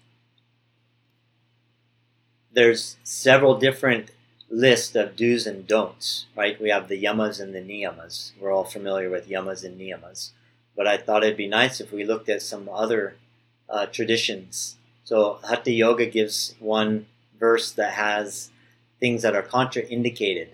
There's 2.51 2.97
several 3.03 3.57
different 3.57 4.11
lists 4.49 4.95
of 4.95 5.15
do's 5.15 5.47
and 5.47 5.65
don'ts, 5.67 6.25
right? 6.35 6.59
We 6.59 6.69
have 6.69 6.87
the 6.87 7.01
yamas 7.01 7.39
and 7.39 7.53
the 7.53 7.59
niyamas. 7.59 8.31
We're 8.39 8.51
all 8.51 8.65
familiar 8.65 9.09
with 9.09 9.29
yamas 9.29 9.63
and 9.63 9.79
niyamas. 9.79 10.31
But 10.75 10.87
I 10.87 10.97
thought 10.97 11.23
it'd 11.23 11.37
be 11.37 11.47
nice 11.47 11.79
if 11.79 11.91
we 11.91 12.03
looked 12.03 12.29
at 12.29 12.41
some 12.41 12.67
other 12.69 13.15
uh, 13.69 13.85
traditions. 13.87 14.75
So 15.03 15.39
Hatha 15.47 15.71
Yoga 15.71 16.05
gives 16.05 16.55
one 16.59 17.07
verse 17.39 17.71
that 17.73 17.93
has 17.93 18.49
things 18.99 19.21
that 19.21 19.35
are 19.35 19.43
contraindicated. 19.43 20.49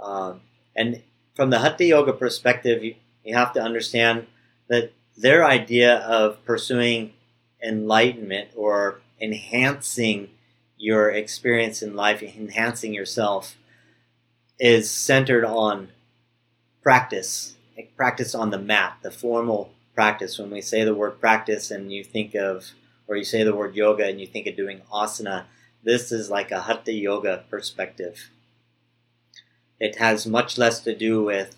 Um, 0.00 0.40
and 0.74 1.02
from 1.34 1.50
the 1.50 1.58
Hatha 1.58 1.84
Yoga 1.84 2.12
perspective, 2.12 2.82
you, 2.82 2.94
you 3.24 3.34
have 3.34 3.52
to 3.52 3.60
understand 3.60 4.26
that 4.68 4.92
their 5.16 5.44
idea 5.44 5.96
of 5.98 6.44
pursuing 6.44 7.12
enlightenment 7.62 8.50
or 8.56 9.00
enhancing 9.20 10.30
your 10.76 11.10
experience 11.10 11.82
in 11.82 11.96
life, 11.96 12.22
enhancing 12.22 12.94
yourself, 12.94 13.56
is 14.60 14.90
centered 14.90 15.44
on 15.44 15.88
practice, 16.82 17.56
practice 17.96 18.34
on 18.34 18.50
the 18.50 18.58
mat, 18.58 18.96
the 19.02 19.10
formal 19.10 19.72
practice. 19.98 20.38
When 20.38 20.52
we 20.52 20.60
say 20.60 20.84
the 20.84 20.94
word 20.94 21.18
practice 21.18 21.72
and 21.72 21.92
you 21.92 22.04
think 22.04 22.36
of, 22.36 22.70
or 23.08 23.16
you 23.16 23.24
say 23.24 23.42
the 23.42 23.52
word 23.52 23.74
yoga 23.74 24.06
and 24.06 24.20
you 24.20 24.28
think 24.28 24.46
of 24.46 24.54
doing 24.54 24.82
asana, 24.92 25.46
this 25.82 26.12
is 26.12 26.30
like 26.30 26.52
a 26.52 26.60
hatha 26.60 26.92
yoga 26.92 27.42
perspective. 27.50 28.30
It 29.80 29.96
has 29.96 30.24
much 30.24 30.56
less 30.56 30.78
to 30.82 30.94
do 30.94 31.24
with 31.24 31.56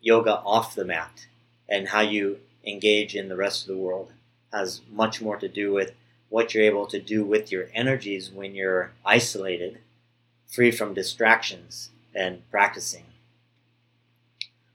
yoga 0.00 0.38
off 0.44 0.76
the 0.76 0.84
mat 0.84 1.26
and 1.68 1.88
how 1.88 2.02
you 2.02 2.38
engage 2.64 3.16
in 3.16 3.28
the 3.28 3.34
rest 3.34 3.62
of 3.62 3.74
the 3.74 3.82
world. 3.82 4.12
It 4.52 4.56
has 4.56 4.80
much 4.88 5.20
more 5.20 5.36
to 5.38 5.48
do 5.48 5.72
with 5.72 5.94
what 6.28 6.54
you're 6.54 6.62
able 6.62 6.86
to 6.86 7.00
do 7.00 7.24
with 7.24 7.50
your 7.50 7.70
energies 7.74 8.30
when 8.30 8.54
you're 8.54 8.92
isolated, 9.04 9.80
free 10.46 10.70
from 10.70 10.94
distractions, 10.94 11.90
and 12.14 12.48
practicing. 12.52 13.06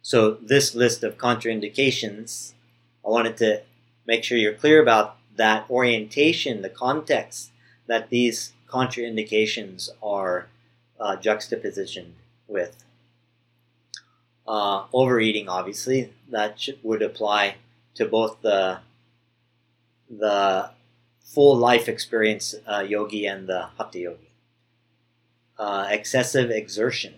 So, 0.01 0.31
this 0.31 0.75
list 0.75 1.01
of 1.01 1.17
contraindications 1.17 2.55
I 3.05 3.09
wanted 3.09 3.37
to 3.37 3.61
make 4.05 4.23
sure 4.23 4.37
you're 4.37 4.53
clear 4.53 4.81
about 4.81 5.17
that 5.35 5.69
orientation, 5.69 6.61
the 6.61 6.69
context 6.69 7.51
that 7.87 8.09
these 8.09 8.53
contraindications 8.67 9.89
are 10.03 10.47
uh, 10.99 11.15
juxtapositioned 11.15 12.11
with. 12.47 12.83
Uh, 14.47 14.85
overeating, 14.93 15.47
obviously, 15.47 16.11
that 16.29 16.59
should, 16.59 16.79
would 16.83 17.01
apply 17.01 17.55
to 17.95 18.05
both 18.05 18.41
the 18.41 18.79
the 20.09 20.71
full 21.21 21.55
life 21.55 21.87
experience 21.87 22.55
uh, 22.65 22.79
yogi 22.79 23.27
and 23.27 23.47
the 23.47 23.69
hatha 23.77 23.99
yogi. 23.99 24.31
Uh, 25.57 25.87
excessive 25.91 26.49
exertion, 26.49 27.13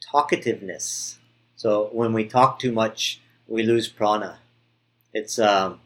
talkativeness. 0.00 1.16
So 1.56 1.88
when 1.92 2.12
we 2.12 2.24
talk 2.26 2.58
too 2.58 2.72
much, 2.72 3.20
we 3.48 3.62
lose 3.62 3.88
prana. 3.88 4.38
It's 5.12 5.38
um, 5.38 5.80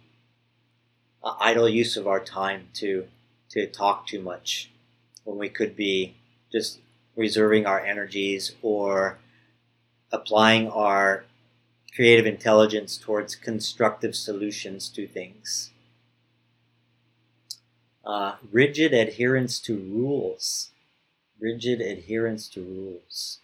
idle 1.22 1.68
use 1.68 1.96
of 1.96 2.06
our 2.06 2.20
time 2.20 2.68
to 2.74 3.06
to 3.50 3.66
talk 3.66 4.06
too 4.06 4.20
much 4.20 4.70
when 5.24 5.38
we 5.38 5.48
could 5.48 5.76
be 5.76 6.14
just 6.50 6.80
reserving 7.16 7.66
our 7.66 7.80
energies 7.80 8.54
or 8.62 9.18
applying 10.10 10.68
our 10.68 11.24
creative 11.94 12.26
intelligence 12.26 12.96
towards 12.96 13.36
constructive 13.36 14.16
solutions 14.16 14.88
to 14.88 15.06
things. 15.06 15.70
Uh, 18.04 18.36
rigid 18.50 18.92
adherence 18.94 19.60
to 19.60 19.76
rules. 19.76 20.70
Rigid 21.38 21.80
adherence 21.80 22.48
to 22.48 22.62
rules. 22.62 23.38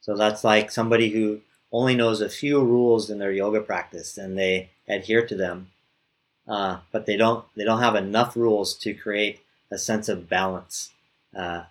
So 0.00 0.16
that's 0.16 0.44
like 0.44 0.70
somebody 0.70 1.10
who 1.10 1.40
only 1.74 1.96
knows 1.96 2.20
a 2.20 2.28
few 2.28 2.62
rules 2.62 3.10
in 3.10 3.18
their 3.18 3.32
yoga 3.32 3.60
practice 3.60 4.16
and 4.16 4.38
they 4.38 4.70
adhere 4.88 5.26
to 5.26 5.34
them, 5.34 5.72
uh, 6.46 6.78
but 6.92 7.04
they 7.04 7.16
don't 7.16 7.44
they 7.56 7.64
don't 7.64 7.80
have 7.80 7.96
enough 7.96 8.36
rules 8.36 8.74
to 8.78 8.94
create 8.94 9.40
a 9.72 9.76
sense 9.76 10.08
of 10.08 10.28
balance 10.28 10.92
uh, 11.36 11.64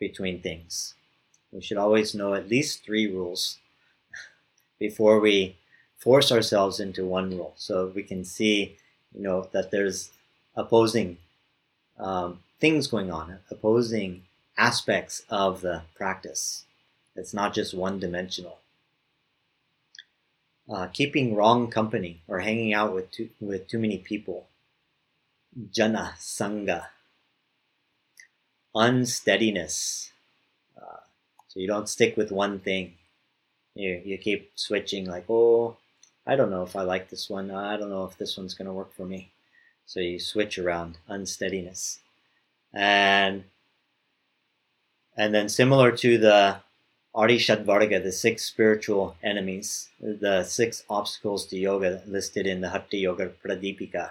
between 0.00 0.40
things. 0.40 0.94
We 1.52 1.60
should 1.60 1.76
always 1.76 2.12
know 2.12 2.34
at 2.34 2.48
least 2.48 2.84
three 2.84 3.06
rules 3.06 3.58
before 4.80 5.20
we 5.20 5.56
force 5.96 6.32
ourselves 6.32 6.80
into 6.80 7.04
one 7.04 7.30
rule, 7.30 7.54
so 7.56 7.92
we 7.94 8.02
can 8.02 8.24
see, 8.24 8.76
you 9.14 9.22
know, 9.22 9.48
that 9.52 9.70
there's 9.70 10.10
opposing 10.56 11.18
um, 12.00 12.40
things 12.58 12.88
going 12.88 13.12
on, 13.12 13.38
opposing 13.48 14.24
aspects 14.58 15.22
of 15.30 15.60
the 15.60 15.82
practice. 15.94 16.64
It's 17.14 17.32
not 17.32 17.54
just 17.54 17.74
one 17.74 18.00
dimensional. 18.00 18.58
Uh, 20.68 20.88
keeping 20.88 21.34
wrong 21.36 21.70
company 21.70 22.20
or 22.26 22.40
hanging 22.40 22.74
out 22.74 22.92
with 22.92 23.10
too, 23.12 23.30
with 23.40 23.68
too 23.68 23.78
many 23.78 23.98
people. 23.98 24.48
Jana 25.72 26.14
Sangha. 26.18 26.86
Unsteadiness. 28.74 30.12
Uh, 30.76 31.00
so 31.48 31.60
you 31.60 31.66
don't 31.66 31.88
stick 31.88 32.16
with 32.16 32.32
one 32.32 32.58
thing. 32.58 32.94
You, 33.74 34.00
you 34.04 34.18
keep 34.18 34.50
switching, 34.56 35.06
like, 35.06 35.26
oh, 35.28 35.76
I 36.26 36.34
don't 36.34 36.50
know 36.50 36.64
if 36.64 36.74
I 36.74 36.82
like 36.82 37.08
this 37.08 37.30
one. 37.30 37.50
I 37.50 37.76
don't 37.76 37.90
know 37.90 38.04
if 38.04 38.18
this 38.18 38.36
one's 38.36 38.54
going 38.54 38.66
to 38.66 38.72
work 38.72 38.92
for 38.92 39.06
me. 39.06 39.30
So 39.86 40.00
you 40.00 40.18
switch 40.18 40.58
around 40.58 40.98
unsteadiness. 41.06 42.00
And 42.74 43.44
and 45.16 45.34
then 45.34 45.48
similar 45.48 45.92
to 45.92 46.18
the 46.18 46.56
Arishadvarga, 47.16 48.02
the 48.02 48.12
six 48.12 48.44
spiritual 48.44 49.16
enemies, 49.22 49.88
the 50.00 50.44
six 50.44 50.84
obstacles 50.90 51.46
to 51.46 51.56
yoga 51.56 52.02
listed 52.06 52.46
in 52.46 52.60
the 52.60 52.68
Hatha 52.68 52.98
Yoga 52.98 53.32
Pradipika 53.42 54.10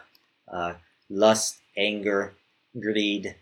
uh, 0.52 0.74
lust, 1.10 1.58
anger, 1.78 2.34
greed, 2.80 3.36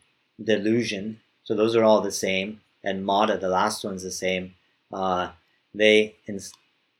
delusion. 0.43 1.19
So 1.43 1.55
those 1.55 1.75
are 1.75 1.83
all 1.83 2.01
the 2.01 2.11
same. 2.11 2.61
And 2.83 3.05
Mada, 3.05 3.37
the 3.37 3.49
last 3.49 3.83
one's 3.83 4.03
the 4.03 4.11
same. 4.11 4.55
Uh, 4.91 5.29
they, 5.73 6.15
in, 6.27 6.39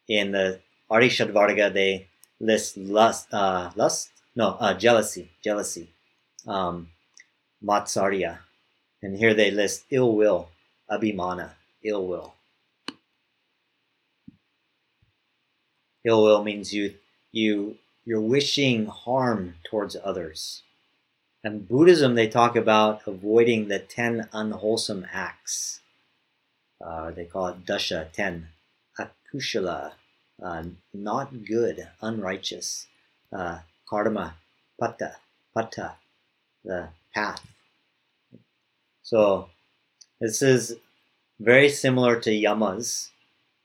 in 0.08 0.32
the 0.32 0.60
Arishadvarga, 0.90 1.74
they 1.74 2.08
list 2.40 2.78
lust, 2.78 3.34
uh, 3.34 3.72
lust? 3.76 4.10
No, 4.36 4.58
uh, 4.60 4.74
jealousy, 4.74 5.30
jealousy, 5.44 5.90
um, 6.48 6.90
matsarya. 7.64 8.40
And 9.02 9.18
here 9.18 9.34
they 9.34 9.52
list 9.52 9.84
ill 9.90 10.16
will, 10.16 10.50
abhimana, 10.90 11.52
ill 11.84 12.08
will. 12.08 12.34
Ill 16.06 16.24
will 16.24 16.44
means 16.44 16.74
you 16.74 16.96
you 17.32 17.78
you're 18.06 18.22
wishing 18.22 18.86
harm 18.88 19.56
towards 19.64 19.96
others. 20.04 20.64
And 21.44 21.68
Buddhism, 21.68 22.16
they 22.16 22.28
talk 22.28 22.56
about 22.56 23.02
avoiding 23.08 23.68
the 23.68 23.80
ten 23.80 24.30
unwholesome 24.34 25.06
acts. 25.12 25.82
Uh, 26.86 27.12
they 27.12 27.26
call 27.26 27.48
it 27.48 27.66
dasha, 27.66 28.10
ten. 28.14 28.50
Akushala, 29.00 29.94
uh, 30.42 30.64
not 30.94 31.46
good, 31.46 31.88
unrighteous. 32.02 32.88
Uh, 33.32 33.60
karma, 33.90 34.36
pata, 34.80 35.16
pata, 35.54 35.96
the 36.64 36.90
path. 37.14 37.46
So 39.02 39.50
this 40.20 40.42
is 40.42 40.78
very 41.40 41.70
similar 41.70 42.20
to 42.22 42.30
yamas. 42.32 43.10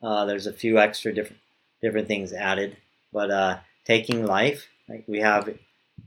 Uh, 0.03 0.24
there's 0.24 0.46
a 0.46 0.53
few 0.53 0.79
extra 0.79 1.12
different 1.14 1.42
different 1.83 2.09
things 2.09 2.33
added. 2.33 2.77
But 3.12 3.31
uh, 3.31 3.59
taking 3.85 4.27
life, 4.27 4.69
like 4.88 5.05
we 5.07 5.21
have 5.21 5.49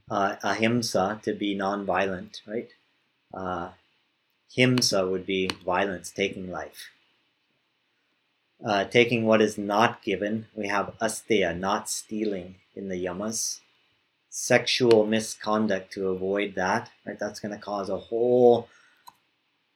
uh, 0.09 0.35
ahimsa 0.43 1.19
to 1.23 1.33
be 1.33 1.55
non-violent, 1.55 2.41
right? 2.47 2.69
Uh, 3.33 3.69
himsa 4.55 5.09
would 5.09 5.25
be 5.25 5.49
violence, 5.65 6.11
taking 6.11 6.51
life. 6.51 6.89
Uh, 8.63 8.85
taking 8.85 9.25
what 9.25 9.41
is 9.41 9.57
not 9.57 10.03
given, 10.03 10.47
we 10.55 10.67
have 10.67 10.93
asteya, 11.01 11.57
not 11.57 11.89
stealing 11.89 12.55
in 12.75 12.89
the 12.89 13.05
yamas. 13.05 13.59
Sexual 14.29 15.05
misconduct 15.05 15.93
to 15.93 16.09
avoid 16.09 16.55
that, 16.55 16.89
right? 17.05 17.19
That's 17.19 17.39
going 17.39 17.53
to 17.55 17.61
cause 17.61 17.89
a 17.89 17.97
whole 17.97 18.69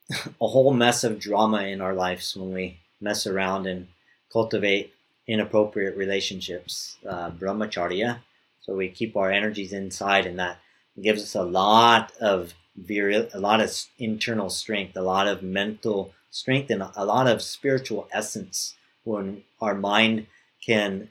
a 0.12 0.48
whole 0.48 0.74
mess 0.74 1.04
of 1.04 1.20
drama 1.20 1.64
in 1.64 1.82
our 1.82 1.94
lives 1.94 2.36
when 2.36 2.54
we 2.54 2.80
mess 3.02 3.28
around 3.28 3.68
and 3.68 3.88
cultivate 4.32 4.95
inappropriate 5.28 5.98
relationships, 5.98 6.98
uh, 7.08 7.32
brahmacharya. 7.32 8.20
So 8.62 8.76
we 8.76 8.90
keep 8.90 9.16
our 9.16 9.32
energies 9.32 9.74
inside, 9.74 10.26
and 10.26 10.40
that 10.40 10.60
gives 11.02 11.24
us 11.24 11.36
a 11.36 11.44
lot 11.44 12.12
of 12.20 12.54
viril, 12.76 13.28
a 13.34 13.40
lot 13.40 13.62
of 13.62 13.72
internal 13.98 14.50
strength, 14.50 14.96
a 14.96 15.02
lot 15.02 15.28
of 15.28 15.44
mental 15.44 16.14
strength, 16.30 16.70
and 16.70 16.84
a 16.96 17.06
lot 17.06 17.28
of 17.28 17.42
spiritual 17.42 18.08
essence 18.12 18.76
when 19.04 19.44
our 19.62 19.76
mind 19.76 20.28
can 20.66 21.10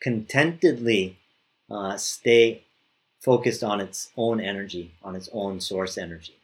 contentedly 0.00 1.16
uh, 1.70 1.96
stay 1.96 2.62
focused 3.20 3.62
on 3.62 3.80
its 3.80 4.10
own 4.16 4.40
energy, 4.40 4.92
on 5.02 5.16
its 5.16 5.28
own 5.32 5.60
source 5.60 5.96
energy. 5.96 6.36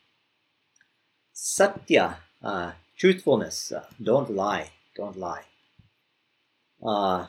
Satya, 1.33 2.19
uh, 2.43 2.73
truthfulness, 2.97 3.73
uh, 3.73 3.85
don't 4.03 4.31
lie, 4.31 4.71
don't 4.97 5.17
lie 5.17 5.45
uh, 6.85 7.27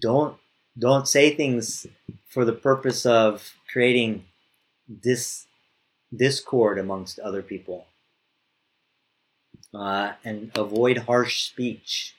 don't 0.00 0.36
don't 0.78 1.08
say 1.08 1.34
things 1.34 1.86
for 2.28 2.44
the 2.44 2.52
purpose 2.52 3.06
of 3.06 3.54
creating 3.72 4.24
this 4.88 5.46
discord 6.14 6.78
amongst 6.78 7.18
other 7.18 7.42
people. 7.42 7.86
Uh, 9.74 10.12
and 10.24 10.50
avoid 10.54 10.98
harsh 10.98 11.42
speech. 11.42 12.14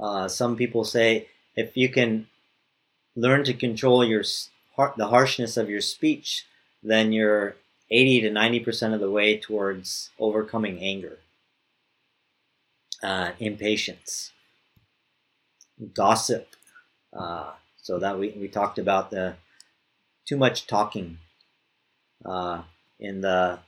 Uh, 0.00 0.26
some 0.26 0.56
people 0.56 0.84
say 0.84 1.28
if 1.54 1.76
you 1.76 1.88
can 1.88 2.26
learn 3.14 3.44
to 3.44 3.54
control 3.54 4.04
your 4.04 4.24
the 4.96 5.06
harshness 5.06 5.56
of 5.56 5.70
your 5.70 5.80
speech 5.80 6.46
then 6.82 7.12
you're 7.12 7.54
80 7.90 8.22
to 8.22 8.30
90 8.30 8.60
percent 8.60 8.94
of 8.94 9.00
the 9.00 9.10
way 9.10 9.38
towards 9.38 10.10
overcoming 10.18 10.80
anger 10.80 11.18
uh, 13.04 13.30
impatience 13.38 14.32
gossip. 15.94 16.48
Uh, 17.12 17.52
so 17.82 17.98
that 17.98 18.18
we, 18.18 18.30
we 18.30 18.48
talked 18.48 18.78
about 18.78 19.10
the 19.10 19.34
too 20.26 20.36
much 20.36 20.66
talking 20.66 21.18
uh, 22.24 22.62
in 23.00 23.20
the 23.20 23.58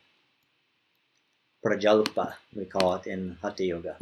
Prajalpa, 1.65 2.35
we 2.55 2.65
call 2.67 2.95
it 2.97 3.07
in 3.07 3.39
Hatha 3.43 3.65
Yoga. 3.65 3.97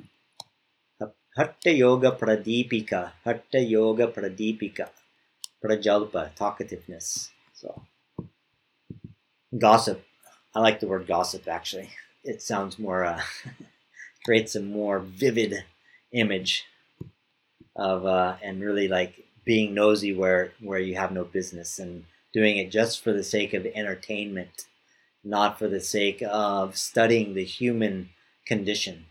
Hatha 1.36 1.72
Yoga 1.72 2.12
Pradipika, 2.12 3.12
Hatha 3.24 3.60
Yoga 3.60 4.08
Pradipika, 4.08 4.88
Prajalpa, 5.64 6.34
talkativeness. 6.36 7.30
So, 7.54 7.82
gossip. 9.58 10.04
I 10.54 10.60
like 10.60 10.80
the 10.80 10.88
word 10.88 11.06
gossip 11.06 11.48
actually. 11.48 11.90
It 12.24 12.42
sounds 12.42 12.78
more, 12.78 13.04
uh, 13.04 13.22
creates 14.24 14.56
a 14.56 14.60
more 14.62 15.00
vivid 15.00 15.64
image 16.12 16.64
of 17.76 18.06
uh, 18.06 18.36
and 18.42 18.60
really 18.60 18.88
like 18.88 19.24
being 19.44 19.74
nosy 19.74 20.14
where 20.14 20.52
where 20.60 20.78
you 20.78 20.96
have 20.96 21.12
no 21.12 21.24
business 21.24 21.78
and 21.78 22.04
doing 22.32 22.56
it 22.56 22.70
just 22.70 23.02
for 23.02 23.12
the 23.12 23.22
sake 23.22 23.54
of 23.54 23.66
entertainment 23.66 24.66
not 25.24 25.58
for 25.58 25.68
the 25.68 25.80
sake 25.80 26.22
of 26.28 26.76
studying 26.76 27.34
the 27.34 27.44
human 27.44 28.10
condition 28.46 29.06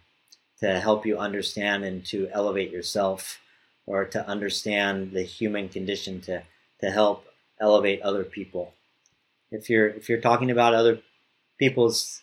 to 0.60 0.80
help 0.80 1.06
you 1.06 1.18
understand 1.18 1.84
and 1.84 2.06
to 2.06 2.30
elevate 2.32 2.72
yourself 2.72 3.40
or 3.86 4.06
to 4.06 4.26
understand 4.28 5.12
the 5.12 5.24
human 5.24 5.68
condition 5.68 6.22
to, 6.22 6.44
to 6.80 6.92
help 6.92 7.26
elevate 7.60 8.02
other 8.02 8.24
people. 8.24 8.74
If 9.52 9.70
you're 9.70 9.90
if 9.90 10.08
you're 10.08 10.22
talking 10.22 10.52
about 10.52 10.74
other 10.74 11.00
people's 11.60 12.22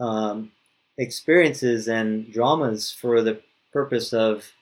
um, 0.00 0.52
experiences 0.96 1.86
and 1.86 2.32
dramas 2.32 2.90
for 2.92 3.22
the 3.22 3.40
purpose 3.72 4.12
of 4.12 4.52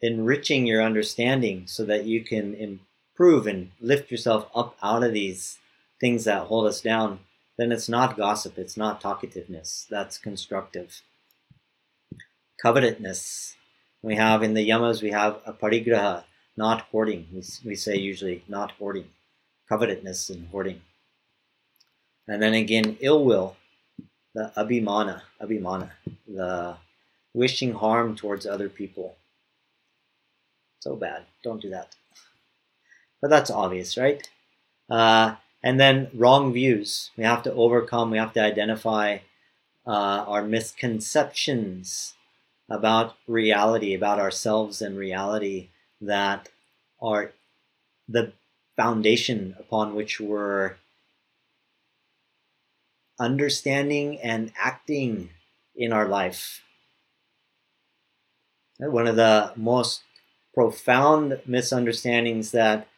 enriching 0.00 0.66
your 0.66 0.82
understanding 0.82 1.66
so 1.66 1.84
that 1.84 2.04
you 2.04 2.22
can 2.22 2.54
improve 2.54 3.46
and 3.46 3.70
lift 3.80 4.10
yourself 4.10 4.48
up 4.54 4.76
out 4.82 5.02
of 5.02 5.12
these 5.12 5.58
things 6.00 6.24
that 6.24 6.46
hold 6.46 6.66
us 6.66 6.80
down, 6.80 7.20
then 7.56 7.72
it's 7.72 7.88
not 7.88 8.16
gossip, 8.16 8.58
it's 8.58 8.76
not 8.76 9.02
talkativeness. 9.02 9.86
That's 9.88 10.18
constructive. 10.18 11.02
Covetousness. 12.62 13.56
We 14.02 14.14
have 14.14 14.42
in 14.42 14.54
the 14.54 14.68
yamas, 14.68 15.02
we 15.02 15.10
have 15.10 15.40
a 15.44 15.52
parigraha, 15.52 16.24
not 16.56 16.82
hoarding. 16.92 17.26
We, 17.32 17.42
we 17.64 17.74
say 17.74 17.96
usually 17.96 18.44
not 18.48 18.72
hoarding. 18.72 19.08
Covetousness 19.68 20.30
and 20.30 20.48
hoarding. 20.48 20.82
And 22.28 22.42
then 22.42 22.54
again, 22.54 22.96
ill 23.00 23.24
will, 23.24 23.56
the 24.34 24.52
abhimana, 24.56 25.22
abhimana, 25.42 25.90
the 26.26 26.76
wishing 27.34 27.74
harm 27.74 28.14
towards 28.14 28.46
other 28.46 28.68
people. 28.68 29.16
So 30.80 30.96
bad. 30.96 31.24
Don't 31.42 31.60
do 31.62 31.70
that. 31.70 31.94
But 33.20 33.30
that's 33.30 33.50
obvious, 33.50 33.96
right? 33.96 34.28
Uh, 34.88 35.36
and 35.62 35.78
then 35.80 36.10
wrong 36.14 36.52
views. 36.52 37.10
We 37.16 37.24
have 37.24 37.42
to 37.44 37.52
overcome, 37.52 38.10
we 38.10 38.18
have 38.18 38.32
to 38.34 38.42
identify 38.42 39.18
uh, 39.86 40.24
our 40.26 40.42
misconceptions 40.42 42.14
about 42.70 43.16
reality, 43.26 43.94
about 43.94 44.20
ourselves 44.20 44.82
and 44.82 44.96
reality 44.96 45.68
that 46.00 46.48
are 47.00 47.32
the 48.08 48.32
foundation 48.76 49.56
upon 49.58 49.94
which 49.94 50.20
we're 50.20 50.76
understanding 53.18 54.18
and 54.20 54.52
acting 54.56 55.30
in 55.74 55.92
our 55.92 56.06
life. 56.06 56.62
One 58.78 59.08
of 59.08 59.16
the 59.16 59.52
most 59.56 60.02
profound 60.58 61.40
misunderstandings 61.46 62.50
that 62.50 62.88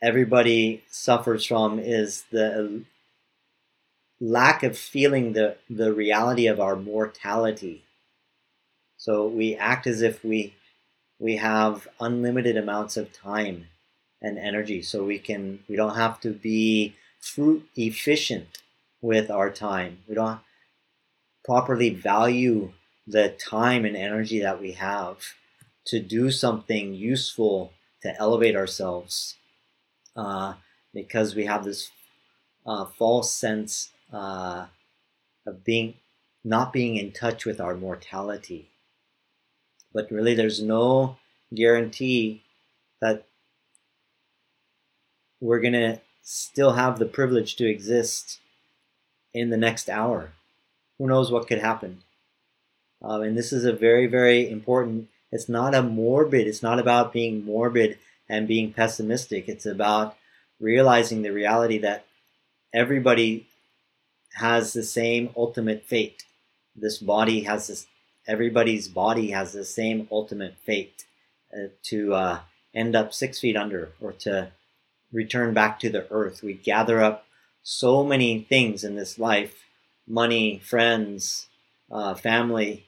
everybody 0.00 0.80
suffers 0.88 1.44
from 1.44 1.80
is 1.80 2.22
the 2.30 2.84
lack 4.20 4.62
of 4.62 4.78
feeling 4.78 5.32
the, 5.32 5.56
the 5.68 5.92
reality 5.92 6.46
of 6.46 6.60
our 6.60 6.76
mortality. 6.76 7.82
So 8.96 9.26
we 9.26 9.56
act 9.56 9.88
as 9.88 10.02
if 10.02 10.24
we 10.24 10.54
we 11.18 11.38
have 11.38 11.88
unlimited 11.98 12.56
amounts 12.56 12.96
of 12.96 13.12
time 13.12 13.66
and 14.20 14.38
energy 14.38 14.82
so 14.82 15.02
we 15.02 15.18
can 15.18 15.64
we 15.68 15.74
don't 15.74 15.96
have 15.96 16.20
to 16.20 16.30
be 16.30 16.94
fruit 17.18 17.66
efficient 17.74 18.58
with 19.00 19.32
our 19.32 19.50
time. 19.50 19.98
We 20.08 20.14
don't 20.14 20.38
properly 21.44 21.90
value 21.90 22.72
the 23.04 23.30
time 23.30 23.84
and 23.84 23.96
energy 23.96 24.38
that 24.38 24.60
we 24.60 24.72
have 24.74 25.18
to 25.86 26.00
do 26.00 26.30
something 26.30 26.94
useful 26.94 27.72
to 28.02 28.14
elevate 28.18 28.56
ourselves 28.56 29.36
uh, 30.16 30.54
because 30.92 31.34
we 31.34 31.46
have 31.46 31.64
this 31.64 31.90
uh, 32.66 32.84
false 32.84 33.32
sense 33.32 33.90
uh, 34.12 34.66
of 35.46 35.64
being 35.64 35.94
not 36.44 36.72
being 36.72 36.96
in 36.96 37.12
touch 37.12 37.44
with 37.44 37.60
our 37.60 37.74
mortality. 37.74 38.68
But 39.92 40.10
really, 40.10 40.34
there's 40.34 40.62
no 40.62 41.16
guarantee 41.54 42.42
that 43.00 43.26
we're 45.40 45.60
going 45.60 45.72
to 45.74 46.00
still 46.22 46.72
have 46.72 46.98
the 46.98 47.06
privilege 47.06 47.56
to 47.56 47.68
exist 47.68 48.40
in 49.34 49.50
the 49.50 49.56
next 49.56 49.88
hour. 49.88 50.32
Who 50.98 51.06
knows 51.06 51.30
what 51.30 51.46
could 51.46 51.60
happen? 51.60 52.02
Um, 53.02 53.22
and 53.22 53.36
this 53.36 53.52
is 53.52 53.64
a 53.64 53.72
very, 53.72 54.06
very 54.06 54.48
important. 54.48 55.08
It's 55.32 55.48
not 55.48 55.74
a 55.74 55.82
morbid. 55.82 56.46
It's 56.46 56.62
not 56.62 56.78
about 56.78 57.12
being 57.12 57.44
morbid 57.44 57.98
and 58.28 58.46
being 58.46 58.72
pessimistic. 58.72 59.48
It's 59.48 59.66
about 59.66 60.16
realizing 60.60 61.22
the 61.22 61.32
reality 61.32 61.78
that 61.78 62.04
everybody 62.72 63.46
has 64.34 64.72
the 64.72 64.82
same 64.82 65.30
ultimate 65.36 65.84
fate. 65.84 66.24
This 66.76 66.98
body 66.98 67.42
has 67.42 67.66
this. 67.66 67.86
Everybody's 68.26 68.86
body 68.86 69.30
has 69.32 69.52
the 69.52 69.64
same 69.64 70.06
ultimate 70.12 70.54
fate 70.64 71.04
uh, 71.52 71.68
to 71.84 72.14
uh, 72.14 72.40
end 72.72 72.94
up 72.94 73.12
six 73.12 73.40
feet 73.40 73.56
under 73.56 73.92
or 74.00 74.12
to 74.12 74.52
return 75.12 75.52
back 75.54 75.80
to 75.80 75.90
the 75.90 76.06
earth. 76.10 76.42
We 76.42 76.54
gather 76.54 77.02
up 77.02 77.26
so 77.62 78.04
many 78.04 78.40
things 78.42 78.84
in 78.84 78.96
this 78.96 79.18
life 79.18 79.64
money, 80.06 80.58
friends, 80.58 81.46
uh, 81.90 82.14
family, 82.14 82.86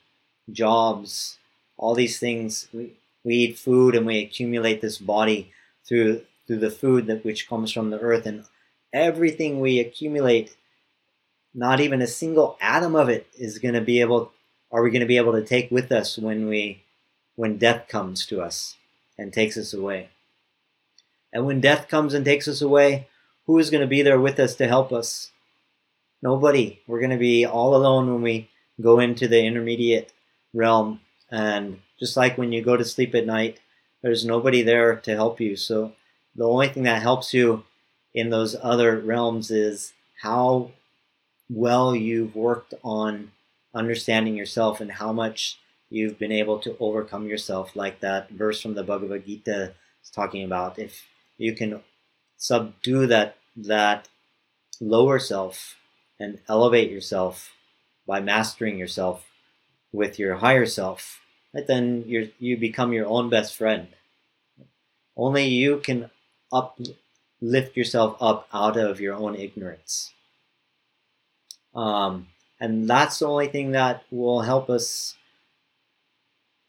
jobs, 0.51 1.39
all 1.77 1.95
these 1.95 2.19
things. 2.19 2.69
We, 2.73 2.95
we 3.25 3.35
eat 3.35 3.59
food 3.59 3.95
and 3.95 4.07
we 4.07 4.21
accumulate 4.21 4.81
this 4.81 4.99
body 4.99 5.53
through 5.85 6.23
through 6.47 6.59
the 6.59 6.71
food 6.71 7.07
that 7.07 7.25
which 7.25 7.49
comes 7.49 7.73
from 7.73 7.89
the 7.89 7.99
earth 7.99 8.27
and 8.27 8.45
everything 8.93 9.61
we 9.61 9.81
accumulate 9.81 10.57
not 11.55 11.81
even 11.81 12.03
a 12.03 12.07
single 12.07 12.59
atom 12.61 12.95
of 12.95 13.09
it 13.09 13.27
is 13.39 13.59
going 13.59 13.73
to 13.73 13.81
be 13.81 14.01
able 14.03 14.31
are 14.71 14.83
we 14.83 14.91
going 14.91 15.01
to 15.01 15.07
be 15.07 15.17
able 15.17 15.33
to 15.33 15.45
take 15.45 15.71
with 15.71 15.91
us 15.91 16.19
when 16.19 16.49
we 16.49 16.83
when 17.35 17.57
death 17.57 17.89
comes 17.89 18.27
to 18.27 18.43
us 18.43 18.77
and 19.17 19.33
takes 19.33 19.57
us 19.57 19.73
away 19.73 20.11
and 21.33 21.45
when 21.47 21.61
death 21.61 21.89
comes 21.89 22.13
and 22.13 22.25
takes 22.25 22.47
us 22.47 22.61
away 22.61 23.09
who 23.47 23.59
is 23.59 23.71
going 23.71 23.81
to 23.81 23.87
be 23.87 24.03
there 24.03 24.21
with 24.21 24.39
us 24.39 24.55
to 24.57 24.69
help 24.69 24.93
us? 24.93 25.31
Nobody. 26.23 26.81
We're 26.87 27.01
going 27.01 27.11
to 27.11 27.17
be 27.17 27.45
all 27.45 27.75
alone 27.75 28.11
when 28.11 28.23
we 28.23 28.49
go 28.81 29.01
into 29.01 29.29
the 29.29 29.45
intermediate 29.45 30.13
realm. 30.55 31.01
And 31.35 31.81
just 31.99 32.17
like 32.17 32.39
when 32.39 32.53
you 32.53 32.63
go 32.63 32.77
to 32.77 32.85
sleep 32.85 33.13
at 33.13 33.27
night, 33.27 33.59
there's 34.03 34.25
nobody 34.25 34.63
there 34.63 34.95
to 34.95 35.17
help 35.17 35.41
you. 35.41 35.57
So 35.57 35.93
the 36.37 36.47
only 36.47 36.69
thing 36.69 36.85
that 36.85 37.03
helps 37.03 37.35
you 37.35 37.65
in 38.15 38.31
those 38.31 38.55
other 38.63 39.01
realms 39.01 39.51
is 39.51 39.95
how 40.23 40.71
well 41.51 41.93
you've 41.97 42.37
worked 42.37 42.75
on 42.85 43.33
understanding 43.75 44.37
yourself 44.37 44.81
and 44.81 44.93
how 44.93 45.13
much 45.13 45.59
you've 45.91 46.21
been 46.21 46.31
able 46.31 46.61
to 46.61 46.77
overcome 46.79 47.27
yourself, 47.27 47.75
like 47.75 47.99
that 47.99 48.31
verse 48.31 48.61
from 48.61 48.75
the 48.75 48.85
Bhagavad 48.85 49.27
Gita 49.27 49.75
is 50.05 50.11
talking 50.11 50.45
about. 50.45 50.79
If 50.79 51.05
you 51.37 51.53
can 51.53 51.81
subdue 52.37 53.09
that 53.09 53.39
that 53.57 54.09
lower 54.81 55.19
self 55.19 55.75
and 56.21 56.39
elevate 56.49 56.93
yourself 56.93 57.55
by 58.07 58.21
mastering 58.21 58.79
yourself 58.79 59.27
with 59.93 60.17
your 60.17 60.37
higher 60.37 60.67
self, 60.67 61.21
right, 61.55 61.67
then 61.67 62.05
you 62.07 62.31
you 62.39 62.57
become 62.57 62.93
your 62.93 63.07
own 63.07 63.31
best 63.31 63.57
friend. 63.57 63.89
Only 65.17 65.47
you 65.47 65.79
can 65.79 66.11
up 66.53 66.79
lift 67.41 67.77
yourself 67.77 68.17
up 68.21 68.49
out 68.53 68.77
of 68.77 69.01
your 69.01 69.15
own 69.15 69.37
ignorance. 69.37 70.13
Um, 71.75 72.29
and 72.61 72.89
that's 72.89 73.19
the 73.19 73.27
only 73.27 73.49
thing 73.49 73.73
that 73.73 74.05
will 74.11 74.41
help 74.41 74.71
us 74.71 75.17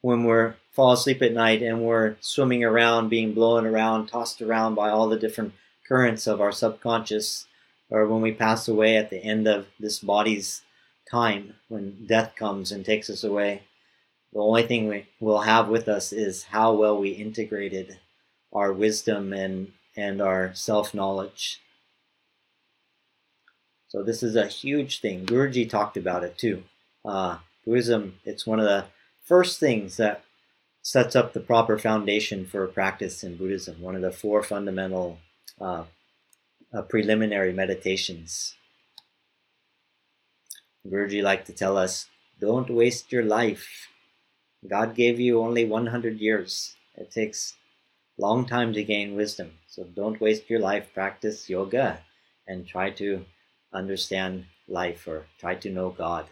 when 0.01 0.23
we're 0.23 0.55
fall 0.71 0.91
asleep 0.91 1.21
at 1.21 1.31
night 1.31 1.61
and 1.61 1.81
we're 1.81 2.15
swimming 2.19 2.63
around, 2.63 3.09
being 3.09 3.33
blown 3.33 3.65
around, 3.65 4.07
tossed 4.07 4.41
around 4.41 4.75
by 4.75 4.89
all 4.89 5.07
the 5.07 5.17
different 5.17 5.53
currents 5.87 6.27
of 6.27 6.41
our 6.41 6.51
subconscious, 6.51 7.47
or 7.89 8.05
when 8.07 8.21
we 8.21 8.33
pass 8.33 8.67
away 8.67 8.97
at 8.97 9.09
the 9.09 9.23
end 9.23 9.47
of 9.47 9.67
this 9.79 9.99
body's 9.99 10.63
time, 11.09 11.53
when 11.69 12.05
death 12.05 12.35
comes 12.35 12.71
and 12.71 12.83
takes 12.83 13.09
us 13.09 13.23
away, 13.23 13.63
the 14.33 14.39
only 14.39 14.63
thing 14.63 14.87
we 14.87 15.07
will 15.19 15.41
have 15.41 15.69
with 15.69 15.87
us 15.87 16.11
is 16.11 16.43
how 16.43 16.73
well 16.73 16.97
we 16.97 17.09
integrated 17.09 17.99
our 18.53 18.73
wisdom 18.73 19.33
and, 19.33 19.71
and 19.95 20.21
our 20.21 20.53
self 20.53 20.93
knowledge. 20.93 21.61
So, 23.87 24.03
this 24.03 24.23
is 24.23 24.35
a 24.35 24.47
huge 24.47 24.99
thing. 24.99 25.25
Guruji 25.25 25.69
talked 25.69 25.95
about 25.95 26.23
it 26.23 26.37
too. 26.37 26.63
Uh, 27.05 27.37
Buddhism, 27.65 28.19
it's 28.25 28.45
one 28.45 28.59
of 28.59 28.65
the 28.65 28.85
first 29.23 29.59
things 29.59 29.97
that 29.97 30.23
sets 30.81 31.15
up 31.15 31.33
the 31.33 31.39
proper 31.39 31.79
foundation 31.79 32.45
for 32.45 32.67
practice 32.67 33.23
in 33.23 33.37
Buddhism, 33.37 33.81
one 33.81 33.95
of 33.95 34.01
the 34.01 34.11
four 34.11 34.43
fundamental 34.43 35.17
uh, 35.59 35.83
uh, 36.73 36.81
preliminary 36.83 37.53
meditations. 37.53 38.55
Guruji 40.87 41.23
liked 41.23 41.47
to 41.47 41.53
tell 41.53 41.77
us, 41.77 42.07
don't 42.39 42.69
waste 42.69 43.11
your 43.11 43.23
life. 43.23 43.87
God 44.67 44.95
gave 44.95 45.19
you 45.19 45.41
only 45.41 45.65
100 45.65 46.19
years. 46.19 46.75
It 46.95 47.11
takes 47.11 47.55
long 48.17 48.45
time 48.45 48.73
to 48.73 48.83
gain 48.83 49.15
wisdom. 49.15 49.53
So 49.67 49.83
don't 49.83 50.21
waste 50.21 50.49
your 50.49 50.59
life. 50.59 50.93
Practice 50.93 51.49
yoga 51.49 52.01
and 52.47 52.67
try 52.67 52.91
to 52.91 53.25
understand 53.73 54.45
life 54.67 55.07
or 55.07 55.25
try 55.39 55.55
to 55.55 55.69
know 55.69 55.89
God. 55.89 56.27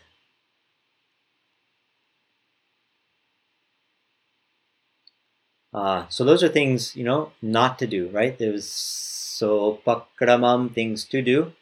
Uh, 5.73 6.05
so 6.07 6.23
those 6.23 6.43
are 6.43 6.49
things 6.49 6.95
you 6.95 7.03
know 7.03 7.31
not 7.41 7.79
to 7.79 7.87
do, 7.87 8.07
right? 8.09 8.37
There's 8.37 8.67
sopakramam 8.67 10.73
things 10.73 11.03
to 11.05 11.21
do, 11.21 11.53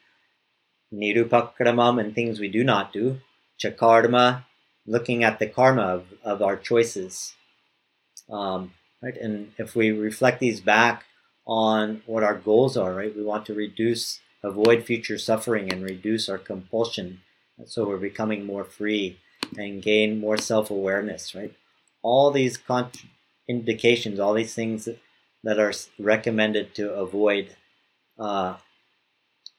nirupakramam 0.93 1.99
and 1.99 2.13
things 2.13 2.39
we 2.39 2.49
do 2.49 2.63
not 2.63 2.91
do, 2.91 3.21
chakarma 3.57 4.43
looking 4.85 5.23
at 5.23 5.39
the 5.39 5.47
karma 5.47 5.81
of, 5.81 6.05
of 6.23 6.41
our 6.41 6.57
choices. 6.57 7.33
Um, 8.29 8.73
right? 9.01 9.15
And 9.15 9.53
if 9.57 9.75
we 9.75 9.91
reflect 9.91 10.39
these 10.39 10.61
back 10.61 11.05
on 11.45 12.01
what 12.05 12.23
our 12.23 12.35
goals 12.35 12.77
are, 12.77 12.93
right? 12.93 13.15
We 13.15 13.23
want 13.23 13.45
to 13.47 13.53
reduce, 13.53 14.19
avoid 14.43 14.85
future 14.85 15.17
suffering 15.17 15.71
and 15.71 15.83
reduce 15.83 16.29
our 16.29 16.37
compulsion. 16.37 17.21
So 17.65 17.87
we're 17.87 17.97
becoming 17.97 18.45
more 18.45 18.63
free 18.63 19.19
and 19.57 19.81
gain 19.81 20.19
more 20.19 20.37
self-awareness, 20.37 21.35
right? 21.35 21.53
All 22.01 22.31
these 22.31 22.57
con- 22.57 22.91
indications, 23.47 24.19
all 24.19 24.33
these 24.33 24.55
things 24.55 24.87
that 25.43 25.59
are 25.59 25.73
recommended 25.99 26.73
to 26.75 26.93
avoid 26.93 27.55
uh, 28.17 28.55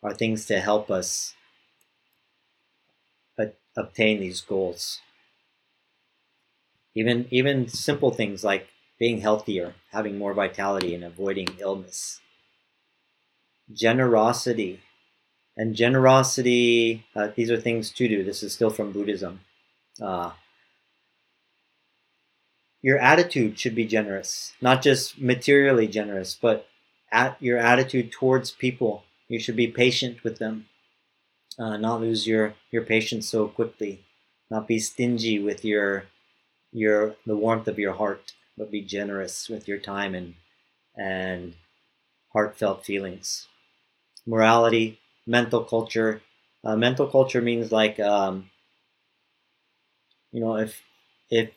are 0.02 0.14
things 0.14 0.46
to 0.46 0.60
help 0.60 0.90
us 0.90 1.34
obtain 3.76 4.20
these 4.20 4.40
goals. 4.40 5.00
Even 6.94 7.26
even 7.30 7.68
simple 7.68 8.10
things 8.10 8.44
like 8.44 8.68
being 8.98 9.20
healthier, 9.20 9.74
having 9.90 10.18
more 10.18 10.34
vitality, 10.34 10.94
and 10.94 11.04
avoiding 11.04 11.48
illness. 11.58 12.20
Generosity. 13.72 14.80
And 15.56 15.74
generosity, 15.74 17.04
uh, 17.14 17.28
these 17.34 17.50
are 17.50 17.60
things 17.60 17.90
to 17.92 18.08
do. 18.08 18.24
This 18.24 18.42
is 18.42 18.52
still 18.52 18.70
from 18.70 18.92
Buddhism. 18.92 19.40
Uh, 20.00 20.32
your 22.80 22.98
attitude 22.98 23.58
should 23.58 23.74
be 23.74 23.86
generous, 23.86 24.54
not 24.60 24.82
just 24.82 25.20
materially 25.20 25.86
generous, 25.86 26.36
but 26.40 26.66
at 27.12 27.36
your 27.40 27.58
attitude 27.58 28.10
towards 28.10 28.50
people. 28.50 29.04
You 29.28 29.38
should 29.38 29.56
be 29.56 29.68
patient 29.68 30.24
with 30.24 30.38
them, 30.38 30.66
uh, 31.58 31.76
not 31.76 32.00
lose 32.00 32.26
your, 32.26 32.54
your 32.70 32.82
patience 32.82 33.28
so 33.28 33.46
quickly, 33.46 34.04
not 34.50 34.66
be 34.66 34.78
stingy 34.78 35.38
with 35.38 35.64
your 35.64 36.04
your 36.72 37.16
the 37.26 37.36
warmth 37.36 37.68
of 37.68 37.78
your 37.78 37.94
heart, 37.94 38.32
but 38.56 38.70
be 38.70 38.82
generous 38.82 39.48
with 39.48 39.68
your 39.68 39.78
time 39.78 40.14
and 40.14 40.34
and 40.96 41.54
heartfelt 42.32 42.84
feelings. 42.86 43.48
Morality, 44.26 45.00
mental 45.26 45.64
culture. 45.64 46.22
Uh, 46.64 46.76
mental 46.76 47.08
culture 47.08 47.42
means 47.42 47.72
like 47.72 48.00
um, 48.00 48.50
you 50.32 50.40
know 50.40 50.56
if 50.56 50.82
if 51.30 51.50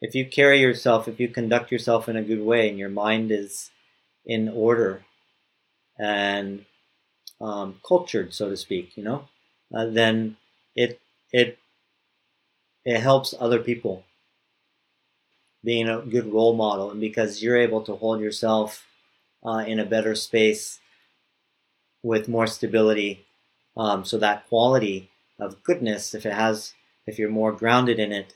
if 0.00 0.14
you 0.14 0.26
carry 0.26 0.60
yourself, 0.60 1.08
if 1.08 1.20
you 1.20 1.28
conduct 1.28 1.70
yourself 1.70 2.08
in 2.08 2.16
a 2.16 2.22
good 2.22 2.40
way, 2.40 2.68
and 2.68 2.78
your 2.78 2.88
mind 2.88 3.30
is 3.30 3.70
in 4.26 4.48
order 4.48 5.04
and 5.98 6.64
um, 7.40 7.80
cultured, 7.86 8.34
so 8.34 8.50
to 8.50 8.56
speak, 8.56 8.96
you 8.96 9.04
know, 9.04 9.28
uh, 9.74 9.86
then 9.86 10.36
it 10.76 11.00
it 11.32 11.58
it 12.84 13.00
helps 13.00 13.34
other 13.38 13.58
people 13.58 14.04
being 15.62 15.88
a 15.88 16.00
good 16.00 16.32
role 16.32 16.54
model, 16.54 16.90
and 16.90 17.00
because 17.00 17.42
you're 17.42 17.56
able 17.56 17.82
to 17.82 17.96
hold 17.96 18.20
yourself 18.20 18.86
uh, 19.44 19.64
in 19.66 19.78
a 19.78 19.84
better 19.84 20.14
space 20.14 20.80
with 22.02 22.28
more 22.28 22.46
stability, 22.46 23.26
um, 23.76 24.04
so 24.04 24.16
that 24.18 24.48
quality 24.48 25.10
of 25.38 25.62
goodness, 25.62 26.14
if 26.14 26.24
it 26.24 26.32
has, 26.32 26.72
if 27.06 27.18
you're 27.18 27.30
more 27.30 27.52
grounded 27.52 27.98
in 27.98 28.12
it, 28.12 28.34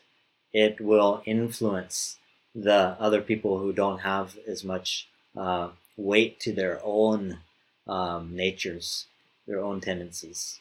it 0.53 0.81
will 0.81 1.23
influence 1.25 2.19
the 2.55 2.97
other 3.01 3.21
people 3.21 3.59
who 3.59 3.73
don't 3.73 4.01
have 4.01 4.37
as 4.47 4.63
much 4.63 5.09
uh, 5.37 5.69
weight 5.97 6.39
to 6.41 6.53
their 6.53 6.81
own 6.85 7.39
um, 7.87 8.35
natures, 8.35 9.07
their 9.47 9.61
own 9.61 9.81
tendencies. 9.81 10.61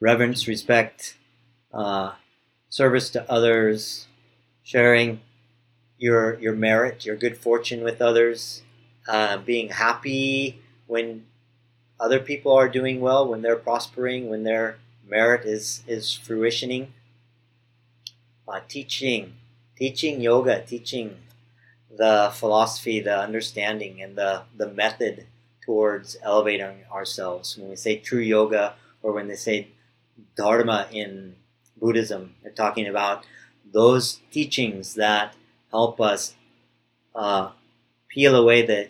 Reverence, 0.00 0.46
respect, 0.46 1.16
uh, 1.72 2.12
service 2.68 3.10
to 3.10 3.30
others, 3.30 4.06
sharing 4.62 5.20
your 5.98 6.38
your 6.40 6.54
merit, 6.54 7.04
your 7.04 7.16
good 7.16 7.36
fortune 7.36 7.82
with 7.82 8.00
others, 8.00 8.62
uh, 9.08 9.38
being 9.38 9.70
happy 9.70 10.60
when 10.86 11.26
other 12.00 12.20
people 12.20 12.52
are 12.52 12.68
doing 12.68 13.00
well, 13.00 13.26
when 13.26 13.42
they're 13.42 13.56
prospering, 13.56 14.28
when 14.28 14.44
their 14.44 14.78
merit 15.06 15.44
is 15.44 15.82
is 15.86 16.06
fruitioning. 16.06 16.88
Uh, 18.46 18.60
teaching, 18.66 19.34
teaching 19.76 20.22
yoga, 20.22 20.62
teaching 20.64 21.18
the 21.94 22.30
philosophy, 22.32 23.00
the 23.00 23.18
understanding, 23.18 24.00
and 24.00 24.16
the, 24.16 24.42
the 24.56 24.68
method 24.68 25.26
towards 25.60 26.16
elevating 26.22 26.84
ourselves. 26.90 27.58
When 27.58 27.68
we 27.68 27.76
say 27.76 27.98
true 27.98 28.20
yoga, 28.20 28.74
or 29.02 29.12
when 29.12 29.28
they 29.28 29.36
say 29.36 29.68
dharma 30.34 30.86
in 30.90 31.34
Buddhism, 31.80 32.34
they're 32.42 32.52
talking 32.52 32.86
about 32.86 33.24
those 33.72 34.20
teachings 34.30 34.94
that 34.94 35.34
help 35.70 36.00
us 36.00 36.34
uh, 37.14 37.50
peel 38.08 38.34
away 38.34 38.64
the 38.64 38.88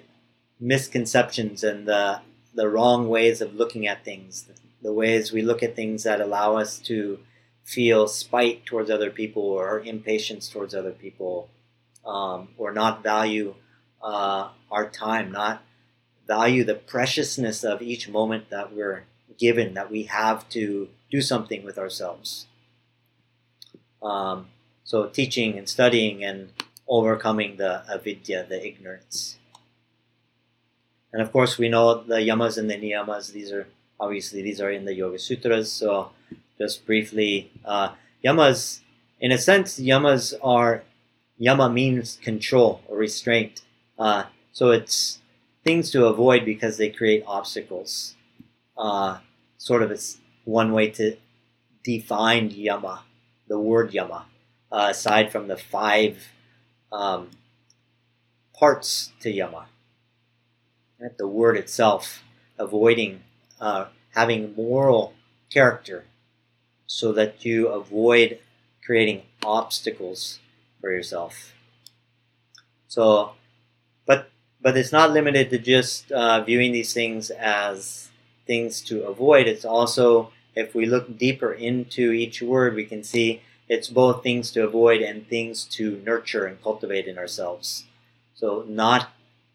misconceptions 0.61 1.63
and 1.63 1.87
the 1.87 2.21
the 2.55 2.69
wrong 2.69 3.09
ways 3.09 3.41
of 3.41 3.55
looking 3.55 3.87
at 3.87 4.05
things, 4.05 4.49
the 4.83 4.93
ways 4.93 5.33
we 5.33 5.43
look 5.43 5.63
at 5.63 5.77
things 5.77 6.03
that 6.03 6.21
allow 6.21 6.57
us 6.57 6.81
to 6.81 7.21
feel 7.63 8.09
spite 8.09 8.67
towards 8.67 8.91
other 8.91 9.11
people 9.11 9.43
or 9.43 9.79
impatience 9.81 10.49
towards 10.49 10.75
other 10.75 10.91
people, 10.91 11.49
um, 12.05 12.49
or 12.57 12.73
not 12.73 13.03
value 13.03 13.55
uh, 14.03 14.49
our 14.73 14.89
time, 14.89 15.31
not 15.31 15.63
value 16.27 16.65
the 16.65 16.75
preciousness 16.75 17.63
of 17.63 17.81
each 17.81 18.09
moment 18.09 18.51
that 18.51 18.75
we're 18.75 19.05
given, 19.39 19.75
that 19.75 19.91
we 19.91 20.05
have 20.05 20.49
to 20.49 20.89
do 21.11 21.21
something 21.21 21.65
with 21.65 21.79
ourselves. 21.79 22.47
Um, 24.03 24.49
so 24.85 25.07
teaching 25.07 25.59
and 25.59 25.69
studying 25.69 26.25
and 26.25 26.51
overcoming 26.87 27.57
the 27.57 27.83
avidya, 27.93 28.47
the 28.49 28.65
ignorance. 28.65 29.39
And 31.13 31.23
of 31.23 31.33
course, 31.33 31.59
we 31.59 31.69
know 31.69 32.03
the 32.03 32.17
yamas 32.17 32.59
and 32.59 32.71
the 32.71 32.77
niyamas. 32.77 33.33
These 33.33 33.53
are 33.53 33.67
obviously 33.99 34.43
these 34.43 34.61
are 34.61 34.71
in 34.71 34.85
the 34.85 34.95
Yoga 34.95 35.19
Sutras. 35.19 35.71
So 35.73 36.11
just 36.59 36.87
briefly, 36.87 37.51
uh, 37.65 37.91
yamas, 38.25 38.81
in 39.21 39.33
a 39.33 39.39
sense, 39.39 39.79
yamas 39.79 40.35
are, 40.43 40.85
yama 41.39 41.71
means 41.71 42.19
control 42.23 42.83
or 42.89 42.97
restraint. 42.97 43.63
Uh, 43.99 44.25
so 44.53 44.71
it's 44.71 45.21
things 45.65 45.91
to 45.91 46.07
avoid 46.07 46.45
because 46.45 46.77
they 46.77 46.89
create 46.89 47.25
obstacles. 47.27 48.15
Uh, 48.77 49.19
sort 49.57 49.83
of 49.83 49.91
it's 49.91 50.19
one 50.45 50.73
way 50.73 50.89
to 50.91 51.17
define 51.83 52.51
yama, 52.51 53.05
the 53.49 53.59
word 53.59 53.93
yama, 53.95 54.27
uh, 54.71 54.89
aside 54.91 55.33
from 55.33 55.49
the 55.49 55.57
five 55.57 56.29
um, 56.93 57.31
parts 58.55 59.13
to 59.21 59.31
yama. 59.31 59.67
Right? 61.01 61.17
The 61.17 61.29
word 61.29 61.57
itself, 61.57 62.23
avoiding 62.59 63.23
uh, 63.61 63.87
having 64.15 64.55
moral 64.55 65.15
character 65.51 66.05
so 66.87 67.13
that 67.13 67.45
you 67.45 67.69
avoid 67.69 68.39
creating 68.85 69.23
obstacles 69.45 70.41
for 70.81 70.91
yourself. 70.91 71.53
So, 72.89 73.33
but 74.07 74.31
but 74.61 74.77
it's 74.77 74.93
not 74.93 75.13
limited 75.13 75.51
to 75.51 75.59
just 75.59 76.11
uh, 76.11 76.43
viewing 76.43 76.73
these 76.73 76.93
things 76.93 77.31
as 77.31 78.09
things 78.47 78.81
to 78.83 79.05
avoid. 79.07 79.47
It's 79.47 79.65
also, 79.65 80.33
if 80.59 80.75
we 80.75 80.87
look 80.87 81.17
deeper 81.17 81.53
into 81.53 82.11
each 82.11 82.43
word, 82.43 82.75
we 82.75 82.85
can 82.85 83.05
see 83.05 83.43
it's 83.69 83.89
both 83.89 84.23
things 84.23 84.51
to 84.53 84.65
avoid 84.65 85.01
and 85.03 85.29
things 85.29 85.65
to 85.77 86.03
nurture 86.05 86.47
and 86.47 86.63
cultivate 86.63 87.07
in 87.07 87.17
ourselves. 87.19 87.85
So, 88.35 88.65
not 88.69 89.11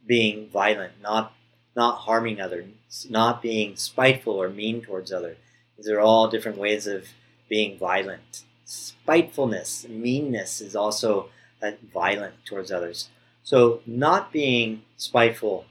being 0.05 0.49
violent, 0.49 0.93
not 1.01 1.33
not 1.75 1.99
harming 2.07 2.39
others, 2.39 2.67
not 3.09 3.41
being 3.41 3.75
spiteful 3.75 4.35
or 4.41 4.47
mean 4.49 4.81
towards 4.81 5.11
others. 5.11 5.37
These 5.75 5.89
are 5.89 5.99
all 5.99 6.29
different 6.29 6.57
ways 6.57 6.87
of 6.87 7.09
being 7.49 7.77
violent. 7.77 8.43
Spitefulness, 8.63 9.85
meanness 9.89 10.61
is 10.61 10.75
also 10.75 11.29
uh, 11.61 11.71
violent 11.93 12.35
towards 12.45 12.71
others. 12.71 13.09
So, 13.43 13.81
not 13.85 14.31
being 14.31 14.83
spiteful 14.95 15.65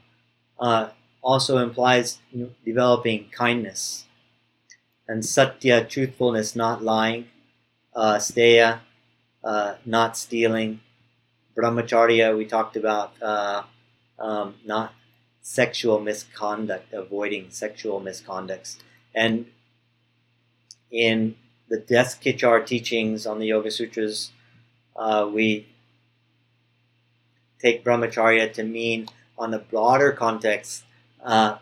uh, 0.59 0.89
also 1.23 1.57
implies 1.57 2.19
developing 2.65 3.29
kindness. 3.31 4.05
And 5.07 5.25
satya, 5.25 5.85
truthfulness, 5.85 6.55
not 6.55 6.83
lying. 6.83 7.27
Uh, 7.95 8.15
steya, 8.15 8.79
uh, 9.43 9.75
not 9.85 10.17
stealing. 10.17 10.79
Brahmacharya, 11.55 12.35
we 12.35 12.45
talked 12.45 12.75
about 12.75 13.13
uh, 13.21 13.63
um, 14.17 14.55
not 14.65 14.93
sexual 15.41 15.99
misconduct, 15.99 16.93
avoiding 16.93 17.51
sexual 17.51 18.01
misconducts. 18.01 18.77
And 19.13 19.45
in 20.89 21.35
the 21.69 21.77
Desikachar 21.77 22.65
teachings 22.65 23.25
on 23.27 23.39
the 23.39 23.47
Yoga 23.47 23.69
Sutras, 23.69 24.31
uh, 24.95 25.29
we 25.31 25.67
take 27.59 27.83
brahmacharya 27.83 28.53
to 28.53 28.63
mean, 28.63 29.07
on 29.37 29.53
a 29.53 29.59
broader 29.59 30.11
context, 30.11 30.83
uh, 31.23 31.57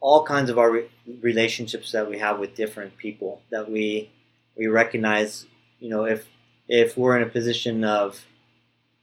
all 0.00 0.24
kinds 0.24 0.50
of 0.50 0.58
our 0.58 0.70
re- 0.70 0.88
relationships 1.20 1.92
that 1.92 2.08
we 2.08 2.18
have 2.18 2.38
with 2.38 2.54
different 2.54 2.96
people 2.96 3.42
that 3.50 3.70
we 3.70 4.10
we 4.56 4.66
recognize. 4.66 5.46
You 5.80 5.90
know, 5.90 6.04
if 6.04 6.26
if 6.68 6.96
we're 6.96 7.16
in 7.16 7.22
a 7.22 7.30
position 7.30 7.84
of 7.84 8.24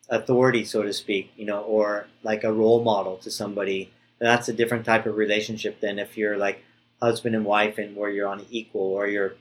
authority, 0.10 0.64
so 0.66 0.84
to 0.84 0.94
speak, 0.94 1.32
you 1.36 1.46
know, 1.46 1.62
or 1.62 2.08
like 2.24 2.44
a 2.44 2.54
role 2.54 2.84
model 2.84 3.18
to 3.18 3.32
somebody, 3.32 3.92
that's 4.20 4.50
a 4.50 4.54
different 4.54 4.86
type 4.86 5.06
of 5.06 5.18
relationship 5.18 5.80
than 5.82 6.00
if 6.00 6.18
you're 6.18 6.38
like 6.38 6.64
husband 7.02 7.36
and 7.36 7.46
wife 7.46 7.78
and 7.78 7.96
where 7.96 8.10
you're 8.10 8.28
on 8.28 8.46
equal, 8.50 8.82
or 8.82 9.08
you're 9.08 9.36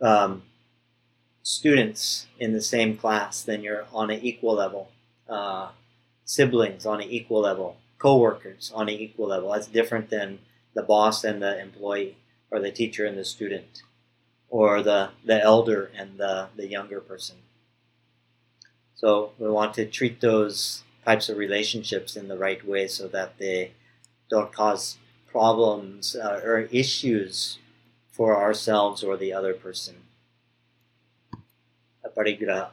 um, 0.00 0.42
students 1.42 2.26
in 2.38 2.52
the 2.52 2.62
same 2.62 2.96
class, 2.96 3.42
then 3.42 3.62
you're 3.62 3.86
on 3.92 4.10
an 4.10 4.20
equal 4.20 4.54
level. 4.54 4.90
Uh, 5.28 5.68
siblings 6.24 6.86
on 6.86 7.00
an 7.00 7.08
equal 7.08 7.40
level, 7.40 7.76
co-workers 7.98 8.70
on 8.74 8.88
an 8.88 8.94
equal 8.94 9.26
level. 9.26 9.50
That's 9.50 9.66
different 9.66 10.10
than 10.10 10.38
the 10.74 10.82
boss 10.82 11.24
and 11.24 11.42
the 11.42 11.60
employee, 11.60 12.16
or 12.50 12.60
the 12.60 12.70
teacher 12.70 13.06
and 13.06 13.18
the 13.18 13.24
student, 13.24 13.82
or 14.48 14.82
the, 14.82 15.10
the 15.24 15.42
elder 15.42 15.90
and 15.96 16.18
the, 16.18 16.48
the 16.56 16.68
younger 16.68 17.00
person. 17.00 17.36
So 18.94 19.32
we 19.38 19.48
want 19.48 19.74
to 19.74 19.86
treat 19.86 20.20
those 20.20 20.82
types 21.04 21.28
of 21.28 21.38
relationships 21.38 22.16
in 22.16 22.28
the 22.28 22.36
right 22.36 22.62
way 22.66 22.86
so 22.86 23.08
that 23.08 23.38
they 23.38 23.72
don't 24.28 24.52
cause 24.52 24.98
problems 25.26 26.14
uh, 26.14 26.40
or 26.44 26.60
issues 26.70 27.58
for 28.10 28.36
ourselves 28.36 29.02
or 29.02 29.16
the 29.16 29.32
other 29.32 29.54
person. 29.54 29.96
Aparigraha. 32.04 32.68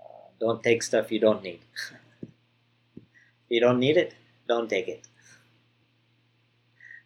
Uh, 0.00 0.28
don't 0.40 0.62
take 0.62 0.82
stuff 0.82 1.12
you 1.12 1.20
don't 1.20 1.42
need. 1.42 1.60
you 3.48 3.60
don't 3.60 3.78
need 3.78 3.96
it, 3.96 4.14
don't 4.48 4.68
take 4.68 4.88
it. 4.88 5.06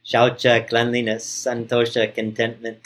Shaucha, 0.06 0.68
cleanliness, 0.68 1.26
Santosha, 1.26 2.14
contentment. 2.14 2.78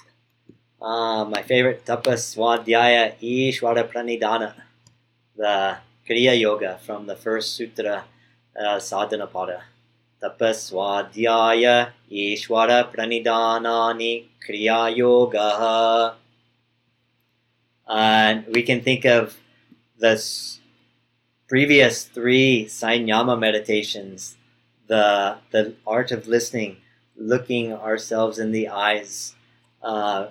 Uh, 0.80 1.26
my 1.26 1.42
favorite 1.42 1.84
tapas, 1.84 2.34
Swadhyaya, 2.34 3.12
Ishwara 3.20 3.92
Pranidhana, 3.92 4.54
the 5.36 5.76
Kriya 6.08 6.40
Yoga 6.40 6.80
from 6.82 7.06
the 7.06 7.14
first 7.14 7.54
sutra, 7.56 8.04
uh, 8.58 8.76
Sadhanapada. 8.76 9.60
Tapas, 10.22 10.72
Swadhyaya, 10.72 11.90
Ishwara 12.10 12.90
Pranidhanani, 12.90 14.24
Kriya 14.48 14.96
Yoga. 14.96 16.14
And 17.86 18.46
we 18.46 18.62
can 18.62 18.80
think 18.80 19.04
of 19.04 19.36
the 19.98 20.16
previous 21.48 22.04
three 22.04 22.64
Sanyama 22.64 23.38
meditations, 23.38 24.38
the, 24.86 25.36
the 25.50 25.74
art 25.86 26.12
of 26.12 26.26
listening, 26.26 26.78
looking 27.20 27.72
ourselves 27.72 28.38
in 28.38 28.50
the 28.50 28.68
eyes, 28.68 29.34
uh, 29.82 30.28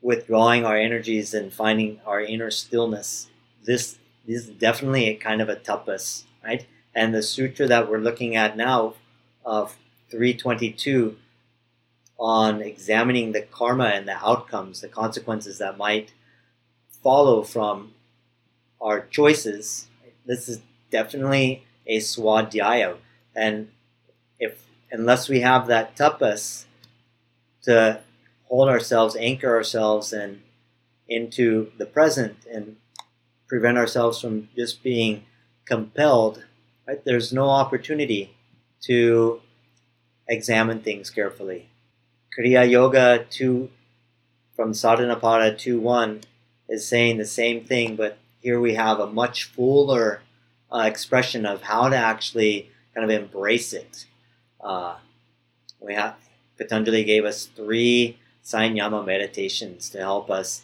withdrawing 0.00 0.64
our 0.64 0.76
energies 0.76 1.34
and 1.34 1.52
finding 1.52 2.00
our 2.06 2.20
inner 2.20 2.50
stillness. 2.50 3.28
This, 3.64 3.98
this 4.26 4.46
is 4.46 4.50
definitely 4.50 5.08
a 5.08 5.16
kind 5.16 5.42
of 5.42 5.48
a 5.48 5.56
tapas, 5.56 6.22
right? 6.44 6.64
And 6.94 7.12
the 7.12 7.22
sutra 7.22 7.66
that 7.66 7.90
we're 7.90 7.98
looking 7.98 8.36
at 8.36 8.56
now, 8.56 8.94
of 9.44 9.76
322, 10.10 11.16
on 12.18 12.62
examining 12.62 13.32
the 13.32 13.42
karma 13.42 13.86
and 13.86 14.08
the 14.08 14.16
outcomes, 14.16 14.80
the 14.80 14.88
consequences 14.88 15.58
that 15.58 15.76
might 15.76 16.12
follow 17.02 17.42
from 17.42 17.92
our 18.80 19.00
choices. 19.06 19.88
This 20.24 20.48
is 20.48 20.60
definitely 20.90 21.64
a 21.86 21.98
swadhyaya, 21.98 22.96
and 23.34 23.70
if 24.40 24.65
unless 24.90 25.28
we 25.28 25.40
have 25.40 25.66
that 25.66 25.96
tapas 25.96 26.64
to 27.62 28.00
hold 28.44 28.68
ourselves, 28.68 29.16
anchor 29.16 29.54
ourselves, 29.54 30.12
and 30.12 30.42
into 31.08 31.72
the 31.78 31.86
present, 31.86 32.36
and 32.50 32.76
prevent 33.48 33.78
ourselves 33.78 34.20
from 34.20 34.48
just 34.56 34.82
being 34.82 35.24
compelled 35.64 36.44
Right? 36.86 37.04
There's 37.04 37.32
no 37.32 37.48
opportunity 37.48 38.36
to 38.82 39.40
examine 40.28 40.80
things 40.80 41.10
carefully. 41.10 41.68
Kriya 42.36 42.68
Yoga 42.70 43.26
2 43.28 43.68
from 44.54 44.72
Sadhanapada 44.72 45.54
2.1 45.54 46.22
is 46.68 46.86
saying 46.86 47.18
the 47.18 47.26
same 47.26 47.64
thing, 47.64 47.96
but 47.96 48.18
here 48.40 48.60
we 48.60 48.74
have 48.74 49.00
a 49.00 49.06
much 49.06 49.44
fuller 49.44 50.22
uh, 50.72 50.80
expression 50.80 51.44
of 51.44 51.62
how 51.62 51.88
to 51.88 51.96
actually 51.96 52.70
kind 52.94 53.10
of 53.10 53.10
embrace 53.10 53.72
it. 53.72 54.06
Uh, 54.66 54.96
we 55.78 55.94
have 55.94 56.16
Patanjali 56.58 57.04
gave 57.04 57.24
us 57.24 57.46
three 57.46 58.18
Sanyama 58.44 59.06
meditations 59.06 59.88
to 59.90 59.98
help 59.98 60.28
us 60.28 60.62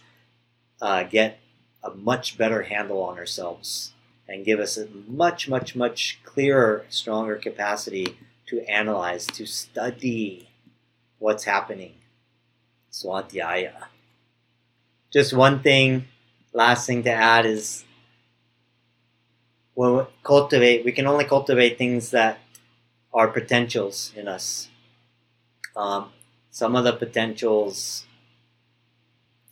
uh, 0.80 1.04
get 1.04 1.38
a 1.84 1.90
much 1.90 2.36
better 2.36 2.62
handle 2.62 3.00
on 3.00 3.16
ourselves 3.16 3.92
and 4.28 4.44
give 4.44 4.58
us 4.58 4.76
a 4.76 4.88
much, 5.06 5.48
much, 5.48 5.76
much 5.76 6.18
clearer, 6.24 6.84
stronger 6.88 7.36
capacity 7.36 8.18
to 8.46 8.68
analyze, 8.68 9.26
to 9.28 9.46
study 9.46 10.48
what's 11.20 11.44
happening. 11.44 11.94
Swadhyaya. 12.90 13.84
Just 15.12 15.32
one 15.32 15.62
thing, 15.62 16.06
last 16.52 16.88
thing 16.88 17.04
to 17.04 17.10
add 17.10 17.46
is 17.46 17.84
when 19.74 19.96
we 19.96 20.02
cultivate, 20.24 20.84
we 20.84 20.90
can 20.90 21.06
only 21.06 21.24
cultivate 21.24 21.78
things 21.78 22.10
that 22.10 22.40
are 23.12 23.28
potentials 23.28 24.12
in 24.16 24.28
us. 24.28 24.68
Um, 25.76 26.10
some 26.50 26.76
of 26.76 26.84
the 26.84 26.92
potentials, 26.92 28.06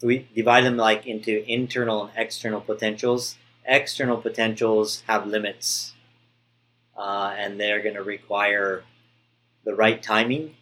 we 0.03 0.29
divide 0.35 0.65
them 0.65 0.77
like 0.77 1.07
into 1.07 1.45
internal 1.51 2.07
and 2.07 2.13
external 2.17 2.61
potentials 2.61 3.37
external 3.71 4.17
potentials 4.17 5.03
have 5.07 5.27
limits, 5.27 5.95
uh, 6.97 7.35
and 7.39 7.59
they're 7.59 7.83
going 7.83 7.95
to 7.95 8.03
require 8.03 8.83
the 9.65 9.75
right 9.75 10.03
timing 10.03 10.57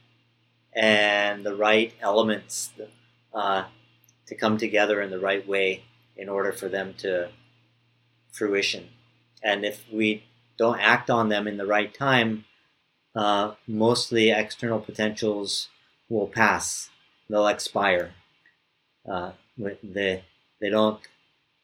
and 0.74 1.44
the 1.44 1.54
right 1.56 1.94
elements 2.00 2.70
uh, 3.32 3.64
to 4.26 4.34
come 4.34 4.58
together 4.58 5.00
in 5.00 5.10
the 5.10 5.18
right 5.18 5.48
way 5.48 5.82
in 6.16 6.28
order 6.28 6.52
for 6.52 6.68
them 6.68 6.94
to 6.98 7.30
fruition. 8.30 8.88
And 9.42 9.64
if 9.64 9.84
we 9.90 10.24
don't 10.58 10.80
act 10.80 11.08
on 11.08 11.28
them 11.28 11.46
in 11.46 11.56
the 11.56 11.66
right 11.66 11.92
time, 11.92 12.44
uh, 13.18 13.54
mostly 13.66 14.30
external 14.30 14.78
potentials 14.78 15.68
will 16.08 16.28
pass. 16.28 16.88
They'll 17.28 17.48
expire. 17.48 18.12
Uh, 19.10 19.32
they, 19.82 20.22
they 20.60 20.70
don't. 20.70 21.00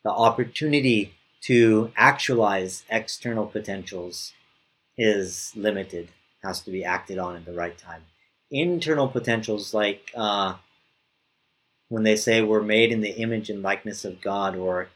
The 0.03 0.11
opportunity 0.11 1.15
to 1.43 1.93
actualize 1.97 2.83
external 2.91 3.47
potentials 3.47 4.33
is 4.99 5.53
limited, 5.55 6.09
has 6.43 6.61
to 6.63 6.73
be 6.73 6.85
acted 6.85 7.19
on 7.19 7.37
at 7.37 7.45
the 7.45 7.55
right 7.55 7.79
time. 7.79 8.03
Internal 8.51 9.07
potentials, 9.07 9.73
like 9.73 10.11
uh, 10.17 10.57
when 11.89 12.03
they 12.03 12.17
say 12.17 12.43
we're 12.43 12.63
made 12.63 12.91
in 12.91 13.01
the 13.01 13.13
image 13.13 13.49
and 13.49 13.63
likeness 13.63 14.05
of 14.05 14.21
God, 14.21 14.57
or 14.57 14.89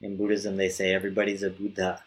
in 0.00 0.16
Buddhism 0.16 0.58
they 0.58 0.68
say 0.68 0.94
everybody's 0.94 1.42
a 1.42 1.50
Buddha? 1.50 2.04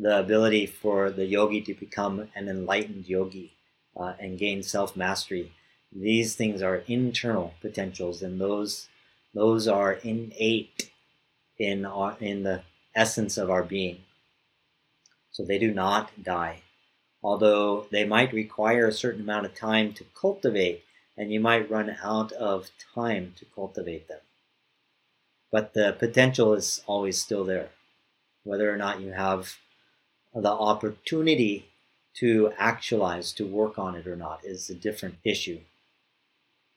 The 0.00 0.18
ability 0.18 0.64
for 0.64 1.10
the 1.10 1.26
yogi 1.26 1.60
to 1.60 1.74
become 1.74 2.28
an 2.34 2.48
enlightened 2.48 3.06
yogi 3.06 3.52
uh, 3.94 4.14
and 4.18 4.38
gain 4.38 4.62
self 4.62 4.96
mastery. 4.96 5.52
These 5.92 6.34
things 6.36 6.62
are 6.62 6.84
internal 6.86 7.52
potentials, 7.60 8.22
and 8.22 8.40
those 8.40 8.88
those 9.34 9.68
are 9.68 9.92
innate 9.92 10.90
in 11.58 11.84
our, 11.84 12.16
in 12.20 12.42
the 12.44 12.62
essence 12.94 13.36
of 13.36 13.50
our 13.50 13.62
being. 13.62 14.02
So 15.30 15.44
they 15.44 15.58
do 15.58 15.72
not 15.72 16.10
die. 16.22 16.62
Although 17.22 17.86
they 17.90 18.04
might 18.04 18.32
require 18.32 18.88
a 18.88 18.92
certain 18.92 19.20
amount 19.20 19.46
of 19.46 19.54
time 19.54 19.92
to 19.94 20.04
cultivate, 20.18 20.82
and 21.16 21.30
you 21.30 21.40
might 21.40 21.70
run 21.70 21.94
out 22.02 22.32
of 22.32 22.70
time 22.94 23.34
to 23.36 23.44
cultivate 23.54 24.08
them. 24.08 24.20
But 25.52 25.74
the 25.74 25.94
potential 25.98 26.54
is 26.54 26.82
always 26.86 27.20
still 27.20 27.44
there. 27.44 27.68
Whether 28.44 28.72
or 28.72 28.76
not 28.76 29.00
you 29.00 29.12
have 29.12 29.58
the 30.34 30.50
opportunity 30.50 31.66
to 32.14 32.52
actualize, 32.58 33.32
to 33.32 33.46
work 33.46 33.78
on 33.78 33.94
it 33.94 34.06
or 34.06 34.16
not, 34.16 34.44
is 34.44 34.70
a 34.70 34.74
different 34.74 35.16
issue. 35.24 35.60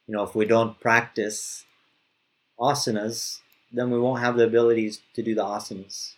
You 0.07 0.15
know, 0.15 0.23
if 0.23 0.35
we 0.35 0.45
don't 0.45 0.79
practice 0.79 1.65
asanas, 2.59 3.39
then 3.71 3.89
we 3.89 3.99
won't 3.99 4.21
have 4.21 4.37
the 4.37 4.45
abilities 4.45 5.01
to 5.13 5.23
do 5.23 5.33
the 5.33 5.43
asanas. 5.43 6.13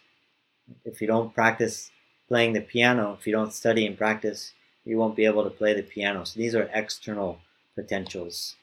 If 0.84 1.02
you 1.02 1.08
don't 1.08 1.34
practice 1.34 1.92
playing 2.28 2.54
the 2.54 2.62
piano, 2.62 3.16
if 3.20 3.28
you 3.28 3.34
don't 3.34 3.54
study 3.54 3.86
and 3.86 3.98
practice, 3.98 4.54
you 4.84 4.98
won't 4.98 5.16
be 5.16 5.26
able 5.26 5.44
to 5.44 5.50
play 5.50 5.74
the 5.74 5.84
piano. 5.84 6.26
So 6.26 6.40
these 6.40 6.56
are 6.56 6.70
external 6.74 7.40
potentials. 7.76 8.56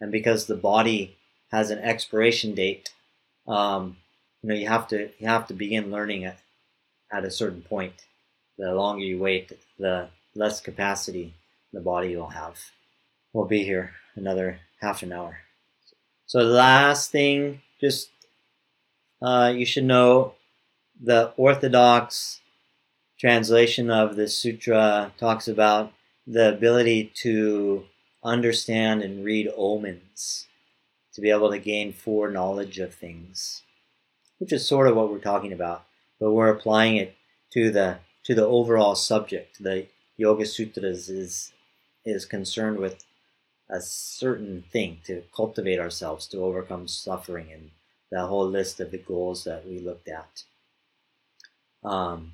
And 0.00 0.12
because 0.12 0.46
the 0.46 0.56
body 0.56 1.16
has 1.50 1.70
an 1.70 1.78
expiration 1.78 2.54
date, 2.54 2.92
um, 3.46 3.96
you 4.42 4.50
know, 4.50 4.54
you 4.54 4.68
have 4.68 4.86
to 4.88 5.10
you 5.18 5.26
have 5.26 5.46
to 5.48 5.54
begin 5.54 5.90
learning 5.90 6.24
at, 6.24 6.38
at 7.12 7.24
a 7.24 7.30
certain 7.30 7.62
point. 7.62 8.04
The 8.58 8.74
longer 8.74 9.04
you 9.04 9.18
wait, 9.18 9.52
the 9.78 10.08
less 10.34 10.60
capacity 10.60 11.34
the 11.72 11.80
body 11.80 12.16
will 12.16 12.28
have. 12.28 12.58
We'll 13.32 13.46
be 13.46 13.64
here 13.64 13.92
another 14.16 14.60
half 14.80 15.02
an 15.02 15.12
hour. 15.12 15.38
So 16.26 16.38
the 16.44 16.54
last 16.54 17.10
thing, 17.10 17.62
just 17.80 18.10
uh, 19.22 19.52
you 19.54 19.64
should 19.64 19.84
know 19.84 20.34
the 21.00 21.32
Orthodox 21.36 22.40
translation 23.18 23.90
of 23.90 24.16
the 24.16 24.28
sutra 24.28 25.12
talks 25.18 25.48
about 25.48 25.92
the 26.26 26.54
ability 26.54 27.10
to 27.22 27.84
understand 28.22 29.02
and 29.02 29.24
read 29.24 29.50
omens, 29.56 30.46
to 31.14 31.20
be 31.20 31.30
able 31.30 31.50
to 31.50 31.58
gain 31.58 31.92
foreknowledge 31.92 32.78
of 32.78 32.94
things, 32.94 33.62
which 34.38 34.52
is 34.52 34.66
sort 34.66 34.86
of 34.86 34.96
what 34.96 35.10
we're 35.10 35.18
talking 35.18 35.52
about, 35.52 35.84
but 36.20 36.32
we're 36.32 36.50
applying 36.50 36.96
it 36.96 37.16
to 37.52 37.70
the 37.70 37.98
to 38.24 38.34
the 38.34 38.46
overall 38.46 38.94
subject. 38.94 39.62
The 39.62 39.86
Yoga 40.16 40.46
Sutras 40.46 41.08
is 41.08 41.52
is 42.04 42.24
concerned 42.24 42.78
with 42.78 43.04
a 43.70 43.80
certain 43.80 44.64
thing 44.72 44.98
to 45.04 45.22
cultivate 45.34 45.78
ourselves 45.78 46.26
to 46.28 46.38
overcome 46.38 46.88
suffering 46.88 47.52
and 47.52 47.70
that 48.10 48.26
whole 48.26 48.48
list 48.48 48.80
of 48.80 48.90
the 48.90 48.98
goals 48.98 49.44
that 49.44 49.66
we 49.66 49.78
looked 49.78 50.08
at. 50.08 50.44
Um, 51.84 52.32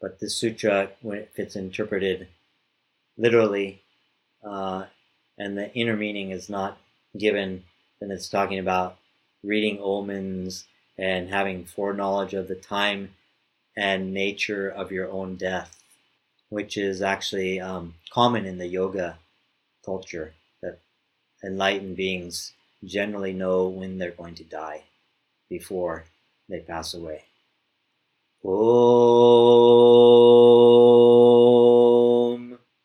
but 0.00 0.18
the 0.18 0.28
sutra, 0.28 0.90
when 1.00 1.26
it's 1.36 1.56
interpreted 1.56 2.28
literally, 3.16 3.82
uh, 4.44 4.86
and 5.38 5.56
the 5.56 5.72
inner 5.74 5.96
meaning 5.96 6.30
is 6.30 6.48
not 6.48 6.78
given, 7.16 7.64
then 8.00 8.10
it's 8.10 8.28
talking 8.28 8.58
about 8.58 8.96
reading 9.42 9.78
omens 9.80 10.66
and 10.98 11.28
having 11.28 11.64
foreknowledge 11.64 12.34
of 12.34 12.48
the 12.48 12.54
time 12.54 13.10
and 13.76 14.14
nature 14.14 14.68
of 14.68 14.92
your 14.92 15.10
own 15.10 15.36
death, 15.36 15.82
which 16.48 16.76
is 16.76 17.02
actually 17.02 17.60
um, 17.60 17.94
common 18.10 18.46
in 18.46 18.58
the 18.58 18.66
yoga 18.66 19.18
culture 19.84 20.34
that 20.62 20.78
enlightened 21.42 21.96
beings 21.96 22.52
generally 22.84 23.32
know 23.32 23.66
when 23.66 23.98
they're 23.98 24.12
going 24.12 24.36
to 24.36 24.44
die 24.44 24.84
before 25.48 26.04
they 26.48 26.60
pass 26.60 26.94
away. 26.94 27.24
Om 28.44 28.52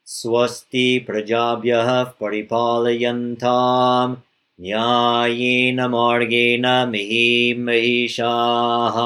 Swasti 0.05 1.05
Prajabhyah 1.05 2.13
Paripalayantam 2.19 4.23
न्यायेन 4.61 5.81
मार्गेण 5.81 6.89
मिहिं 6.89 7.63
महिषाः। 7.63 8.97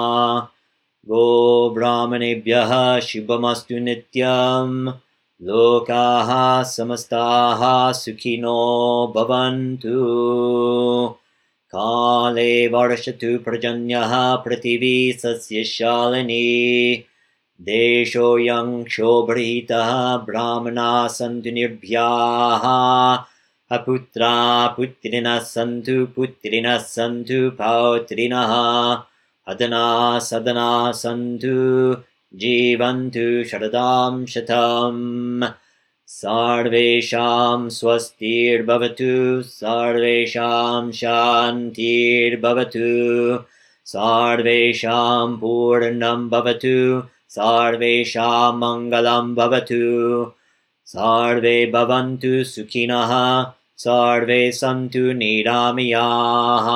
गोब्राह्मणेभ्यः 1.08 3.00
शुभमस्तु 3.00 3.80
नित्यं। 3.80 4.86
लोकाः 5.42 6.64
समस्ताः 6.64 7.92
सुखिनो 7.92 9.14
भवन्तु। 9.16 9.94
काले 11.76 12.68
वर्षतु 12.68 13.38
पर्जन्यः 13.38 14.36
पृथिवी 14.36 15.14
सस्यशालिनी 15.14 16.96
देशोऽयं 17.62 18.84
क्षोभृतः 18.84 20.18
ब्राह्मणाः 20.18 21.08
सन्तु 21.08 21.50
निर्भयाः 21.50 22.64
अपुत्रा 23.74 24.68
पुत्रिणः 24.68 25.40
सन्तु 25.40 26.08
पुत्रिणः 26.16 26.78
सन्तु 26.78 27.50
पौत्रिणः 27.50 28.54
अदना 29.48 30.20
सदना 30.20 30.92
सन्तु 30.92 31.96
जीवन्तु 32.38 33.50
शरदां 33.50 34.26
शतम्। 34.26 35.48
सर्वेषां 36.08 37.70
स्वस्तिर्भवतु 37.70 39.42
सर्वेषां 39.42 40.92
शान्तिर्भवतु। 40.92 41.80
सर्वेषां 43.86 45.38
पूर्णं 45.38 46.30
भवतु 46.30 47.04
सर्वेषां 47.30 48.54
मङ्गलं 48.58 49.36
भवतु। 49.36 50.32
सर्वे 50.86 51.66
भवन्तु 51.66 52.44
सुखिनः 52.44 53.12
सर्वे 53.80 54.42
सन्तु 54.60 55.12
निरामयाः 55.20 56.68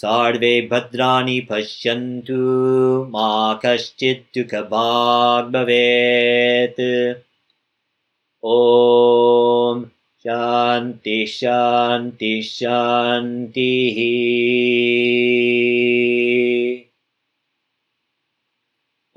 सर्वे 0.00 0.54
भद्राणि 0.70 1.38
पश्यन्तु 1.50 2.38
मा 3.12 3.28
कश्चित् 3.64 4.24
दुःखभाग् 4.38 5.52
भवेत् 5.52 6.80
ॐ 8.44 9.84
शान्ति 10.26 11.18